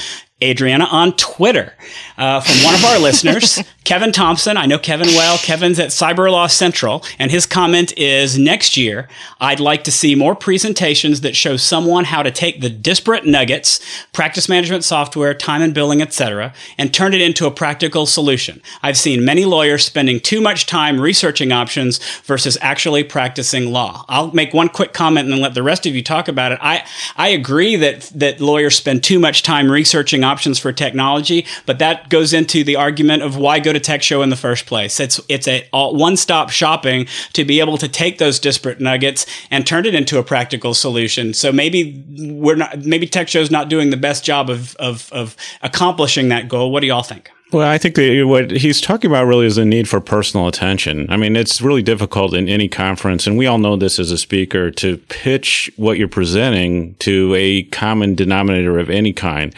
Adriana 0.43 0.85
on 0.91 1.13
Twitter 1.17 1.73
uh, 2.19 2.41
from 2.41 2.65
one 2.65 2.75
of 2.75 2.85
our 2.85 2.99
listeners, 3.09 3.63
Kevin 3.85 4.13
Thompson. 4.13 4.57
I 4.57 4.65
know 4.65 4.79
Kevin 4.79 5.09
well. 5.09 5.37
Kevin's 5.37 5.79
at 5.79 5.91
Cyber 5.91 6.33
Law 6.33 6.47
Central, 6.47 7.05
and 7.19 7.31
his 7.31 7.45
comment 7.45 7.93
is 7.99 8.39
next 8.39 8.79
year, 8.79 9.09
I'd 9.41 9.61
like 9.61 9.85
to 9.85 9.93
see 9.93 10.15
more 10.15 10.35
presentations 10.35 11.21
that 11.21 11.37
show 11.37 11.59
someone 11.59 12.07
how 12.07 12.23
to 12.23 12.31
take 12.31 12.63
the 12.63 12.71
disparate 12.71 13.27
nuggets, 13.27 13.81
practice 14.13 14.49
management 14.49 14.85
software, 14.85 15.35
time 15.35 15.61
and 15.61 15.75
billing, 15.75 16.01
etc., 16.01 16.55
and 16.79 16.95
turn 16.95 17.13
it 17.13 17.21
into 17.21 17.47
a 17.47 17.51
practical 17.51 18.07
solution. 18.07 18.63
I've 18.83 18.97
seen 18.97 19.23
many 19.23 19.45
lawyers 19.45 19.85
spending 19.85 20.19
too 20.19 20.41
much 20.41 20.65
time 20.65 20.99
researching 20.99 21.53
options 21.53 21.99
versus 22.23 22.57
actually 22.63 23.05
practicing 23.05 23.71
law. 23.71 24.07
I'll 24.09 24.33
make 24.33 24.55
one 24.55 24.71
quick 24.71 24.95
comment 24.95 25.27
and 25.27 25.35
then 25.35 25.43
let 25.43 25.53
the 25.53 25.63
rest 25.63 25.85
of 25.85 25.95
you 25.95 26.03
talk 26.03 26.27
about 26.27 26.53
it. 26.53 26.59
I, 26.63 26.87
I 27.17 27.29
agree 27.29 27.77
that, 27.77 28.11
that 28.15 28.41
lawyers 28.41 28.77
spend 28.77 29.05
too 29.05 29.19
much 29.19 29.43
time 29.43 29.71
researching 29.71 30.25
options 30.25 30.59
for 30.59 30.73
technology, 30.73 31.45
but 31.67 31.79
that 31.81 32.09
goes 32.09 32.33
into 32.33 32.65
the 32.65 32.77
argument 32.77 33.23
of 33.23 33.37
why 33.37 33.59
go 33.59 33.74
to 33.75 33.81
tech 33.81 34.03
show 34.03 34.23
in 34.23 34.31
the 34.31 34.37
first 34.37 34.67
place. 34.67 34.99
It's 35.01 35.21
it's 35.29 35.47
a 35.47 35.69
one 35.73 36.17
stop 36.17 36.51
shopping 36.51 37.07
to 37.35 37.45
be 37.45 37.61
able 37.61 37.79
to 37.79 37.89
take 37.89 38.19
those 38.19 38.39
disparate 38.39 38.81
nuggets 38.81 39.27
and 39.51 39.67
turn 39.67 39.87
it 39.87 39.95
into 39.95 40.19
a 40.19 40.23
practical 40.23 40.75
solution. 40.75 41.35
So 41.35 41.53
maybe 41.53 42.05
we're 42.19 42.57
not 42.57 42.85
maybe 42.85 43.07
tech 43.07 43.29
show's 43.29 43.51
not 43.51 43.69
doing 43.69 43.91
the 43.91 43.97
best 43.97 44.25
job 44.25 44.51
of 44.51 44.75
of, 44.77 45.13
of 45.13 45.37
accomplishing 45.63 46.29
that 46.31 46.49
goal. 46.49 46.71
What 46.73 46.81
do 46.81 46.87
y'all 46.87 47.03
think? 47.03 47.31
Well, 47.55 47.69
I 47.69 47.79
think 47.79 47.95
that 47.95 48.25
what 48.27 48.51
he's 48.51 48.81
talking 48.81 49.09
about 49.09 49.29
really 49.29 49.47
is 49.47 49.55
the 49.55 49.65
need 49.65 49.89
for 49.89 50.01
personal 50.01 50.49
attention. 50.49 51.07
I 51.09 51.17
mean, 51.17 51.37
it's 51.37 51.63
really 51.63 51.83
difficult 51.83 52.35
in 52.35 52.49
any 52.49 52.67
conference, 52.67 53.29
and 53.29 53.39
we 53.39 53.47
all 53.47 53.59
know 53.59 53.77
this 53.77 54.01
as 54.01 54.11
a 54.11 54.19
speaker, 54.19 54.73
to 54.73 54.97
pitch 54.97 55.71
what 55.77 55.97
you're 55.97 56.09
presenting 56.09 56.97
to 56.97 57.33
a 57.37 57.63
common 57.63 58.17
denominator 58.17 58.77
of 58.81 58.91
any 58.91 59.13
kind. 59.13 59.55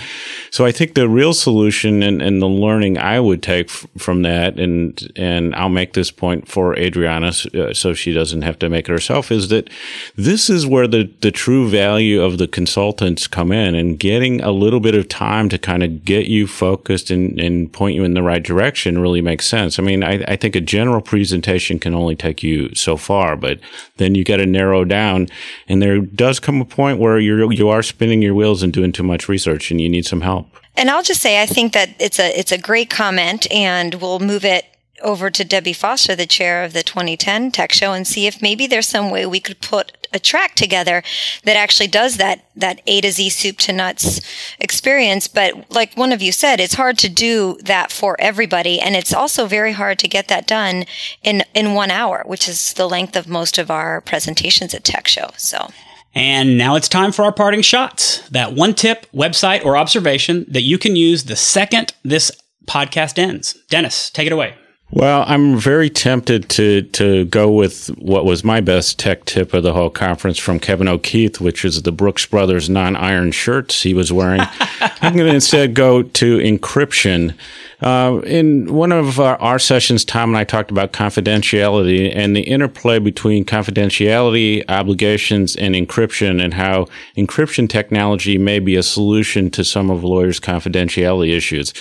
So 0.50 0.66
I 0.66 0.72
think 0.72 0.92
the 0.92 1.08
real 1.08 1.32
solution 1.32 2.02
and, 2.02 2.20
and 2.20 2.42
the 2.42 2.46
learning 2.46 2.98
I 2.98 3.18
would 3.18 3.42
take 3.42 3.70
f- 3.70 3.86
from 3.96 4.20
that, 4.22 4.58
and 4.58 5.00
and 5.16 5.54
I'll 5.54 5.70
make 5.70 5.94
this 5.94 6.10
point 6.10 6.48
for 6.48 6.76
Adriana 6.76 7.28
uh, 7.28 7.72
so 7.72 7.94
she 7.94 8.12
doesn't 8.12 8.42
have 8.42 8.58
to 8.58 8.68
make 8.68 8.90
it 8.90 8.92
herself, 8.92 9.32
is 9.32 9.48
that 9.48 9.70
this 10.16 10.50
is 10.50 10.66
where 10.66 10.86
the, 10.86 11.10
the 11.22 11.30
true 11.30 11.66
value 11.66 12.20
of 12.20 12.36
the 12.36 12.46
consultants 12.46 13.26
come 13.26 13.52
in 13.52 13.74
and 13.74 13.98
getting 13.98 14.42
a 14.42 14.50
little 14.50 14.80
bit 14.80 14.94
of 14.94 15.08
time 15.08 15.48
to 15.48 15.56
kind 15.56 15.82
of 15.82 16.04
get 16.04 16.26
you 16.26 16.46
focused 16.46 17.10
and, 17.10 17.40
and 17.40 17.72
point 17.72 17.85
you 17.94 18.04
in 18.04 18.14
the 18.14 18.22
right 18.22 18.42
direction 18.42 18.98
really 18.98 19.20
makes 19.20 19.46
sense. 19.46 19.78
I 19.78 19.82
mean, 19.82 20.02
I, 20.02 20.24
I 20.26 20.36
think 20.36 20.56
a 20.56 20.60
general 20.60 21.00
presentation 21.00 21.78
can 21.78 21.94
only 21.94 22.16
take 22.16 22.42
you 22.42 22.74
so 22.74 22.96
far, 22.96 23.36
but 23.36 23.60
then 23.96 24.14
you 24.14 24.24
got 24.24 24.36
to 24.36 24.46
narrow 24.46 24.84
down. 24.84 25.28
And 25.68 25.80
there 25.80 26.00
does 26.00 26.40
come 26.40 26.60
a 26.60 26.64
point 26.64 26.98
where 26.98 27.18
you're 27.18 27.52
you 27.52 27.68
are 27.68 27.82
spinning 27.82 28.22
your 28.22 28.34
wheels 28.34 28.62
and 28.62 28.72
doing 28.72 28.92
too 28.92 29.02
much 29.02 29.28
research, 29.28 29.70
and 29.70 29.80
you 29.80 29.88
need 29.88 30.06
some 30.06 30.22
help. 30.22 30.48
And 30.76 30.90
I'll 30.90 31.02
just 31.02 31.22
say, 31.22 31.40
I 31.40 31.46
think 31.46 31.72
that 31.72 31.90
it's 31.98 32.18
a 32.18 32.38
it's 32.38 32.52
a 32.52 32.58
great 32.58 32.90
comment, 32.90 33.50
and 33.50 33.94
we'll 33.94 34.20
move 34.20 34.44
it 34.44 34.64
over 35.02 35.30
to 35.30 35.44
Debbie 35.44 35.72
Foster, 35.72 36.16
the 36.16 36.26
chair 36.26 36.64
of 36.64 36.72
the 36.72 36.82
2010 36.82 37.50
Tech 37.52 37.72
Show, 37.72 37.92
and 37.92 38.06
see 38.06 38.26
if 38.26 38.40
maybe 38.40 38.66
there's 38.66 38.88
some 38.88 39.10
way 39.10 39.26
we 39.26 39.40
could 39.40 39.60
put 39.60 40.05
a 40.16 40.18
track 40.18 40.56
together 40.56 41.04
that 41.44 41.56
actually 41.56 41.86
does 41.86 42.16
that 42.16 42.44
that 42.56 42.80
A 42.86 43.00
to 43.02 43.12
Z 43.12 43.28
soup 43.28 43.58
to 43.58 43.72
nuts 43.72 44.20
experience. 44.58 45.28
But 45.28 45.70
like 45.70 45.96
one 45.96 46.10
of 46.10 46.20
you 46.20 46.32
said, 46.32 46.58
it's 46.58 46.74
hard 46.74 46.98
to 46.98 47.08
do 47.08 47.58
that 47.62 47.92
for 47.92 48.16
everybody, 48.18 48.80
and 48.80 48.96
it's 48.96 49.14
also 49.14 49.46
very 49.46 49.72
hard 49.72 50.00
to 50.00 50.08
get 50.08 50.26
that 50.28 50.48
done 50.48 50.86
in 51.22 51.44
in 51.54 51.74
one 51.74 51.92
hour, 51.92 52.24
which 52.26 52.48
is 52.48 52.72
the 52.74 52.88
length 52.88 53.14
of 53.14 53.28
most 53.28 53.58
of 53.58 53.70
our 53.70 54.00
presentations 54.00 54.74
at 54.74 54.82
Tech 54.82 55.06
Show. 55.06 55.30
So. 55.36 55.68
And 56.14 56.56
now 56.56 56.76
it's 56.76 56.88
time 56.88 57.12
for 57.12 57.26
our 57.26 57.32
parting 57.32 57.60
shots. 57.60 58.26
That 58.30 58.54
one 58.54 58.72
tip, 58.72 59.06
website, 59.12 59.62
or 59.66 59.76
observation 59.76 60.46
that 60.48 60.62
you 60.62 60.78
can 60.78 60.96
use 60.96 61.24
the 61.24 61.36
second 61.36 61.92
this 62.02 62.32
podcast 62.66 63.18
ends. 63.18 63.52
Dennis, 63.68 64.08
take 64.10 64.26
it 64.26 64.32
away. 64.32 64.54
Well, 64.92 65.24
I'm 65.26 65.58
very 65.58 65.90
tempted 65.90 66.48
to 66.50 66.82
to 66.82 67.24
go 67.24 67.50
with 67.50 67.88
what 67.98 68.24
was 68.24 68.44
my 68.44 68.60
best 68.60 69.00
tech 69.00 69.24
tip 69.24 69.52
of 69.52 69.64
the 69.64 69.72
whole 69.72 69.90
conference 69.90 70.38
from 70.38 70.60
Kevin 70.60 70.86
O'Keefe, 70.86 71.40
which 71.40 71.64
is 71.64 71.82
the 71.82 71.90
Brooks 71.90 72.24
Brothers 72.24 72.70
non-iron 72.70 73.32
shirts 73.32 73.82
he 73.82 73.94
was 73.94 74.12
wearing. 74.12 74.42
I'm 75.02 75.14
going 75.14 75.26
to 75.26 75.34
instead 75.34 75.74
go 75.74 76.02
to 76.02 76.38
encryption. 76.38 77.34
Uh, 77.82 78.20
in 78.24 78.72
one 78.72 78.90
of 78.90 79.20
our, 79.20 79.36
our, 79.36 79.58
sessions, 79.58 80.02
Tom 80.02 80.30
and 80.30 80.38
I 80.38 80.44
talked 80.44 80.70
about 80.70 80.94
confidentiality 80.94 82.10
and 82.14 82.34
the 82.34 82.40
interplay 82.40 82.98
between 82.98 83.44
confidentiality 83.44 84.64
obligations 84.68 85.56
and 85.56 85.74
encryption, 85.74 86.42
and 86.42 86.54
how 86.54 86.86
encryption 87.18 87.68
technology 87.68 88.38
may 88.38 88.60
be 88.60 88.76
a 88.76 88.82
solution 88.82 89.50
to 89.50 89.62
some 89.62 89.90
of 89.90 90.04
lawyers' 90.04 90.40
confidentiality 90.40 91.36
issues. 91.36 91.74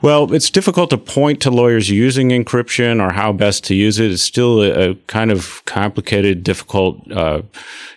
Well, 0.00 0.32
it's 0.32 0.50
difficult 0.50 0.90
to 0.90 0.98
point 0.98 1.42
to 1.42 1.50
lawyers 1.50 1.90
using 1.90 2.28
encryption 2.28 3.04
or 3.04 3.12
how 3.12 3.32
best 3.32 3.64
to 3.64 3.74
use 3.74 3.98
it. 3.98 4.12
It's 4.12 4.22
still 4.22 4.62
a, 4.62 4.90
a 4.90 4.94
kind 5.06 5.32
of 5.32 5.64
complicated, 5.64 6.44
difficult 6.44 7.10
uh, 7.10 7.42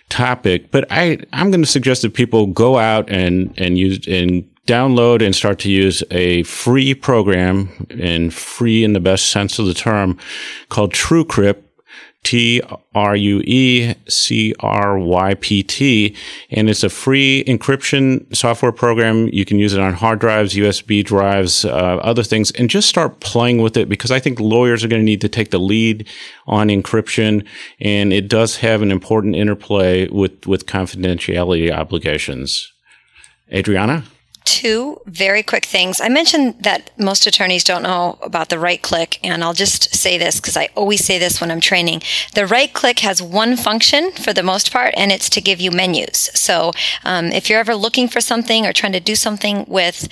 topic. 0.08 0.72
But 0.72 0.86
I, 0.90 1.18
I'm 1.32 1.52
going 1.52 1.62
to 1.62 1.66
suggest 1.66 2.02
that 2.02 2.14
people 2.14 2.46
go 2.48 2.78
out 2.78 3.08
and 3.08 3.54
and 3.56 3.78
use 3.78 4.04
and 4.08 4.42
download 4.66 5.24
and 5.24 5.34
start 5.34 5.60
to 5.60 5.70
use 5.70 6.02
a 6.10 6.42
free 6.44 6.94
program, 6.94 7.86
and 7.90 8.34
free 8.34 8.82
in 8.82 8.94
the 8.94 9.00
best 9.00 9.30
sense 9.30 9.60
of 9.60 9.66
the 9.66 9.74
term, 9.74 10.18
called 10.70 10.92
TrueCrypt. 10.92 11.62
T 12.24 12.62
R 12.94 13.16
U 13.16 13.42
E 13.44 13.94
C 14.08 14.54
R 14.60 14.96
Y 14.98 15.34
P 15.34 15.62
T, 15.62 16.16
and 16.50 16.70
it's 16.70 16.84
a 16.84 16.88
free 16.88 17.42
encryption 17.44 18.34
software 18.34 18.70
program. 18.70 19.28
You 19.32 19.44
can 19.44 19.58
use 19.58 19.74
it 19.74 19.80
on 19.80 19.94
hard 19.94 20.20
drives, 20.20 20.54
USB 20.54 21.04
drives, 21.04 21.64
uh, 21.64 21.68
other 21.70 22.22
things, 22.22 22.52
and 22.52 22.70
just 22.70 22.88
start 22.88 23.20
playing 23.20 23.58
with 23.58 23.76
it 23.76 23.88
because 23.88 24.10
I 24.10 24.20
think 24.20 24.38
lawyers 24.38 24.84
are 24.84 24.88
going 24.88 25.02
to 25.02 25.06
need 25.06 25.20
to 25.22 25.28
take 25.28 25.50
the 25.50 25.58
lead 25.58 26.08
on 26.46 26.68
encryption, 26.68 27.44
and 27.80 28.12
it 28.12 28.28
does 28.28 28.56
have 28.58 28.82
an 28.82 28.92
important 28.92 29.34
interplay 29.34 30.08
with 30.08 30.46
with 30.46 30.66
confidentiality 30.66 31.72
obligations. 31.72 32.72
Adriana. 33.52 34.04
Two 34.44 35.00
very 35.06 35.42
quick 35.42 35.64
things. 35.64 36.00
I 36.00 36.08
mentioned 36.08 36.62
that 36.62 36.90
most 36.98 37.26
attorneys 37.26 37.64
don't 37.64 37.82
know 37.82 38.18
about 38.22 38.48
the 38.48 38.58
right 38.58 38.80
click, 38.80 39.18
and 39.22 39.42
I'll 39.42 39.52
just 39.52 39.94
say 39.94 40.18
this 40.18 40.40
because 40.40 40.56
I 40.56 40.68
always 40.74 41.04
say 41.04 41.18
this 41.18 41.40
when 41.40 41.50
I'm 41.50 41.60
training. 41.60 42.02
The 42.34 42.46
right 42.46 42.72
click 42.72 43.00
has 43.00 43.22
one 43.22 43.56
function 43.56 44.12
for 44.12 44.32
the 44.32 44.42
most 44.42 44.72
part, 44.72 44.94
and 44.96 45.12
it's 45.12 45.30
to 45.30 45.40
give 45.40 45.60
you 45.60 45.70
menus. 45.70 46.30
So 46.34 46.72
um, 47.04 47.26
if 47.26 47.48
you're 47.48 47.60
ever 47.60 47.74
looking 47.74 48.08
for 48.08 48.20
something 48.20 48.66
or 48.66 48.72
trying 48.72 48.92
to 48.92 49.00
do 49.00 49.14
something 49.14 49.64
with 49.68 50.08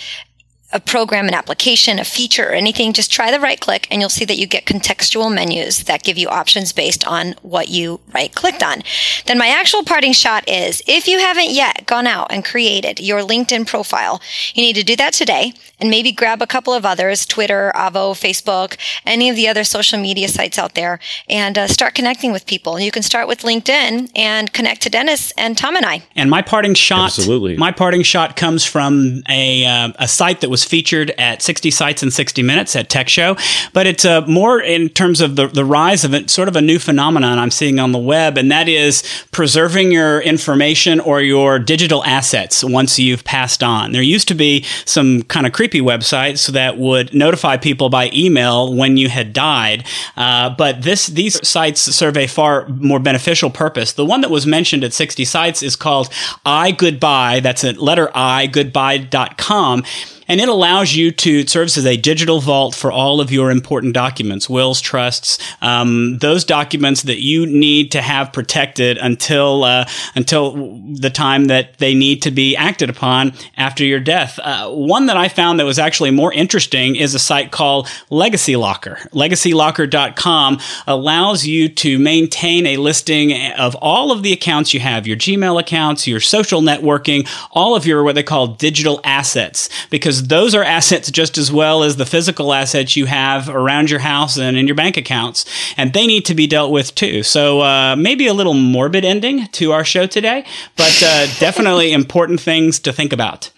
a 0.72 0.80
program, 0.80 1.26
an 1.26 1.34
application, 1.34 1.98
a 1.98 2.04
feature, 2.04 2.48
or 2.48 2.52
anything, 2.52 2.92
just 2.92 3.10
try 3.10 3.30
the 3.30 3.40
right 3.40 3.60
click 3.60 3.88
and 3.90 4.00
you'll 4.00 4.08
see 4.08 4.24
that 4.24 4.38
you 4.38 4.46
get 4.46 4.64
contextual 4.64 5.32
menus 5.34 5.84
that 5.84 6.04
give 6.04 6.16
you 6.16 6.28
options 6.28 6.72
based 6.72 7.06
on 7.06 7.34
what 7.42 7.68
you 7.68 8.00
right 8.14 8.34
clicked 8.34 8.62
on. 8.62 8.82
Then 9.26 9.38
my 9.38 9.48
actual 9.48 9.82
parting 9.82 10.12
shot 10.12 10.48
is 10.48 10.82
if 10.86 11.08
you 11.08 11.18
haven't 11.18 11.50
yet 11.50 11.86
gone 11.86 12.06
out 12.06 12.30
and 12.30 12.44
created 12.44 13.00
your 13.00 13.20
LinkedIn 13.20 13.66
profile, 13.66 14.20
you 14.54 14.62
need 14.62 14.76
to 14.76 14.84
do 14.84 14.94
that 14.96 15.12
today 15.12 15.54
and 15.80 15.90
maybe 15.90 16.12
grab 16.12 16.40
a 16.42 16.46
couple 16.46 16.72
of 16.72 16.84
others, 16.84 17.26
Twitter, 17.26 17.72
Avvo, 17.74 18.12
Facebook, 18.12 18.76
any 19.04 19.28
of 19.28 19.36
the 19.36 19.48
other 19.48 19.64
social 19.64 19.98
media 19.98 20.28
sites 20.28 20.58
out 20.58 20.74
there 20.74 21.00
and 21.28 21.58
uh, 21.58 21.66
start 21.66 21.94
connecting 21.94 22.32
with 22.32 22.46
people. 22.46 22.78
You 22.78 22.92
can 22.92 23.02
start 23.02 23.26
with 23.26 23.40
LinkedIn 23.40 24.10
and 24.14 24.52
connect 24.52 24.82
to 24.82 24.90
Dennis 24.90 25.32
and 25.32 25.58
Tom 25.58 25.76
and 25.76 25.84
I. 25.84 26.02
And 26.14 26.30
my 26.30 26.42
parting 26.42 26.74
shot, 26.74 27.06
Absolutely. 27.06 27.56
my 27.56 27.72
parting 27.72 28.02
shot 28.02 28.36
comes 28.36 28.64
from 28.64 29.22
a, 29.28 29.64
uh, 29.64 29.92
a 29.98 30.06
site 30.06 30.42
that 30.42 30.50
was 30.50 30.59
featured 30.64 31.10
at 31.18 31.42
60 31.42 31.70
Sites 31.70 32.02
in 32.02 32.10
60 32.10 32.42
Minutes 32.42 32.76
at 32.76 32.88
Tech 32.88 33.08
Show, 33.08 33.36
but 33.72 33.86
it's 33.86 34.04
uh, 34.04 34.22
more 34.22 34.60
in 34.60 34.88
terms 34.88 35.20
of 35.20 35.36
the, 35.36 35.46
the 35.48 35.64
rise 35.64 36.04
of 36.04 36.14
it, 36.14 36.30
sort 36.30 36.48
of 36.48 36.56
a 36.56 36.60
new 36.60 36.78
phenomenon 36.78 37.38
I'm 37.38 37.50
seeing 37.50 37.78
on 37.78 37.92
the 37.92 37.98
web, 37.98 38.36
and 38.36 38.50
that 38.50 38.68
is 38.68 39.02
preserving 39.30 39.92
your 39.92 40.20
information 40.20 41.00
or 41.00 41.20
your 41.20 41.58
digital 41.58 42.04
assets 42.04 42.62
once 42.64 42.98
you've 42.98 43.24
passed 43.24 43.62
on. 43.62 43.92
There 43.92 44.02
used 44.02 44.28
to 44.28 44.34
be 44.34 44.64
some 44.84 45.22
kind 45.22 45.46
of 45.46 45.52
creepy 45.52 45.80
websites 45.80 46.48
that 46.48 46.78
would 46.78 47.14
notify 47.14 47.56
people 47.56 47.88
by 47.88 48.10
email 48.12 48.74
when 48.74 48.96
you 48.96 49.08
had 49.08 49.32
died, 49.32 49.84
uh, 50.16 50.50
but 50.50 50.82
this 50.82 51.06
these 51.06 51.46
sites 51.46 51.80
serve 51.80 52.16
a 52.16 52.26
far 52.26 52.68
more 52.68 52.98
beneficial 52.98 53.50
purpose. 53.50 53.92
The 53.92 54.04
one 54.04 54.20
that 54.20 54.30
was 54.30 54.46
mentioned 54.46 54.84
at 54.84 54.92
60 54.92 55.24
Sites 55.24 55.62
is 55.62 55.76
called 55.76 56.10
iGoodbye. 56.46 57.42
That's 57.42 57.64
a 57.64 57.72
letter 57.72 58.10
I 58.14 58.46
goodbye.com 58.46 59.84
and 60.30 60.40
it 60.40 60.48
allows 60.48 60.94
you 60.94 61.10
to 61.10 61.40
it 61.40 61.50
serves 61.50 61.76
as 61.76 61.84
a 61.84 61.96
digital 61.96 62.40
vault 62.40 62.72
for 62.72 62.92
all 62.92 63.20
of 63.20 63.32
your 63.32 63.50
important 63.50 63.94
documents, 63.94 64.48
wills, 64.48 64.80
trusts, 64.80 65.38
um, 65.60 66.18
those 66.18 66.44
documents 66.44 67.02
that 67.02 67.20
you 67.20 67.46
need 67.46 67.90
to 67.90 68.00
have 68.00 68.32
protected 68.32 68.96
until 68.96 69.64
uh, 69.64 69.84
until 70.14 70.78
the 70.94 71.10
time 71.10 71.46
that 71.46 71.78
they 71.78 71.94
need 71.94 72.22
to 72.22 72.30
be 72.30 72.54
acted 72.54 72.88
upon 72.88 73.32
after 73.56 73.84
your 73.84 73.98
death. 73.98 74.38
Uh, 74.38 74.70
one 74.70 75.06
that 75.06 75.16
I 75.16 75.26
found 75.26 75.58
that 75.58 75.66
was 75.66 75.80
actually 75.80 76.12
more 76.12 76.32
interesting 76.32 76.94
is 76.94 77.12
a 77.12 77.18
site 77.18 77.50
called 77.50 77.88
Legacy 78.08 78.54
Locker. 78.54 78.98
LegacyLocker.com 79.12 80.60
allows 80.86 81.44
you 81.44 81.68
to 81.68 81.98
maintain 81.98 82.66
a 82.66 82.76
listing 82.76 83.32
of 83.54 83.74
all 83.76 84.12
of 84.12 84.22
the 84.22 84.32
accounts 84.32 84.72
you 84.72 84.78
have, 84.78 85.08
your 85.08 85.16
Gmail 85.16 85.58
accounts, 85.58 86.06
your 86.06 86.20
social 86.20 86.60
networking, 86.60 87.28
all 87.50 87.74
of 87.74 87.84
your 87.84 88.04
what 88.04 88.14
they 88.14 88.22
call 88.22 88.46
digital 88.46 89.00
assets, 89.02 89.68
because 89.90 90.19
those 90.28 90.54
are 90.54 90.62
assets 90.62 91.10
just 91.10 91.38
as 91.38 91.52
well 91.52 91.82
as 91.82 91.96
the 91.96 92.06
physical 92.06 92.52
assets 92.52 92.96
you 92.96 93.06
have 93.06 93.48
around 93.48 93.90
your 93.90 94.00
house 94.00 94.38
and 94.38 94.56
in 94.56 94.66
your 94.66 94.76
bank 94.76 94.96
accounts, 94.96 95.44
and 95.76 95.92
they 95.92 96.06
need 96.06 96.24
to 96.26 96.34
be 96.34 96.46
dealt 96.46 96.70
with 96.70 96.94
too. 96.94 97.22
So 97.22 97.60
uh, 97.60 97.96
maybe 97.96 98.26
a 98.26 98.34
little 98.34 98.54
morbid 98.54 99.04
ending 99.04 99.46
to 99.48 99.72
our 99.72 99.84
show 99.84 100.06
today, 100.06 100.44
but 100.76 101.02
uh, 101.04 101.26
definitely 101.38 101.92
important 102.00 102.40
things 102.40 102.78
to 102.80 102.92
think 102.92 103.12
about. 103.12 103.50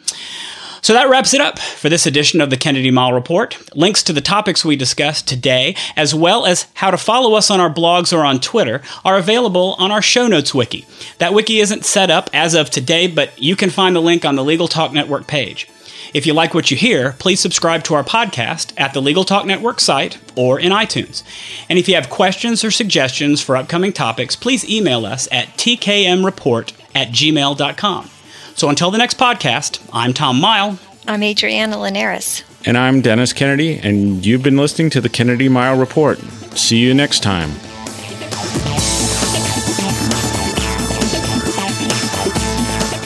So 0.82 0.94
that 0.94 1.08
wraps 1.08 1.32
it 1.32 1.40
up 1.40 1.60
for 1.60 1.88
this 1.88 2.06
edition 2.06 2.40
of 2.40 2.50
the 2.50 2.56
Kennedy 2.56 2.90
Mighell 2.90 3.14
Report. 3.14 3.56
Links 3.76 4.02
to 4.02 4.12
the 4.12 4.20
topics 4.20 4.64
we 4.64 4.74
discussed 4.74 5.28
today, 5.28 5.76
as 5.94 6.12
well 6.12 6.44
as 6.44 6.66
how 6.74 6.90
to 6.90 6.96
follow 6.96 7.34
us 7.34 7.52
on 7.52 7.60
our 7.60 7.72
blogs 7.72 8.12
or 8.12 8.24
on 8.24 8.40
Twitter, 8.40 8.82
are 9.04 9.16
available 9.16 9.76
on 9.78 9.92
our 9.92 10.02
show 10.02 10.26
notes 10.26 10.52
wiki. 10.52 10.84
That 11.18 11.34
wiki 11.34 11.60
isn't 11.60 11.84
set 11.84 12.10
up 12.10 12.28
as 12.32 12.54
of 12.54 12.68
today, 12.68 13.06
but 13.06 13.40
you 13.40 13.54
can 13.54 13.70
find 13.70 13.94
the 13.94 14.02
link 14.02 14.24
on 14.24 14.34
the 14.34 14.42
Legal 14.42 14.66
Talk 14.66 14.92
Network 14.92 15.28
page. 15.28 15.68
If 16.12 16.26
you 16.26 16.34
like 16.34 16.52
what 16.52 16.70
you 16.70 16.76
hear, 16.76 17.12
please 17.18 17.40
subscribe 17.40 17.84
to 17.84 17.94
our 17.94 18.04
podcast 18.04 18.74
at 18.76 18.92
the 18.92 19.00
Legal 19.00 19.24
Talk 19.24 19.46
Network 19.46 19.80
site 19.80 20.18
or 20.36 20.60
in 20.60 20.70
iTunes. 20.70 21.22
And 21.70 21.78
if 21.78 21.88
you 21.88 21.94
have 21.94 22.10
questions 22.10 22.62
or 22.62 22.70
suggestions 22.70 23.40
for 23.40 23.56
upcoming 23.56 23.94
topics, 23.94 24.36
please 24.36 24.68
email 24.68 25.06
us 25.06 25.26
at 25.32 25.48
tkmreport 25.56 26.72
at 26.94 27.08
gmail.com. 27.08 28.10
So 28.54 28.68
until 28.68 28.90
the 28.90 28.98
next 28.98 29.18
podcast, 29.18 29.80
I'm 29.92 30.12
Tom 30.12 30.38
Mighell. 30.38 30.78
I'm 31.08 31.22
Adriana 31.22 31.80
Linares. 31.80 32.44
And 32.66 32.76
I'm 32.76 33.00
Dennis 33.00 33.32
Kennedy, 33.32 33.78
and 33.78 34.24
you've 34.24 34.42
been 34.42 34.58
listening 34.58 34.90
to 34.90 35.00
the 35.00 35.08
Kennedy 35.08 35.48
Mighell 35.48 35.80
Report. 35.80 36.18
See 36.54 36.76
you 36.76 36.92
next 36.92 37.22
time. 37.22 37.50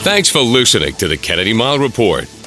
Thanks 0.03 0.29
for 0.29 0.39
listening 0.39 0.93
to 0.95 1.07
the 1.07 1.17
Kennedy 1.17 1.53
Mighell 1.53 1.79
Report. 1.79 2.27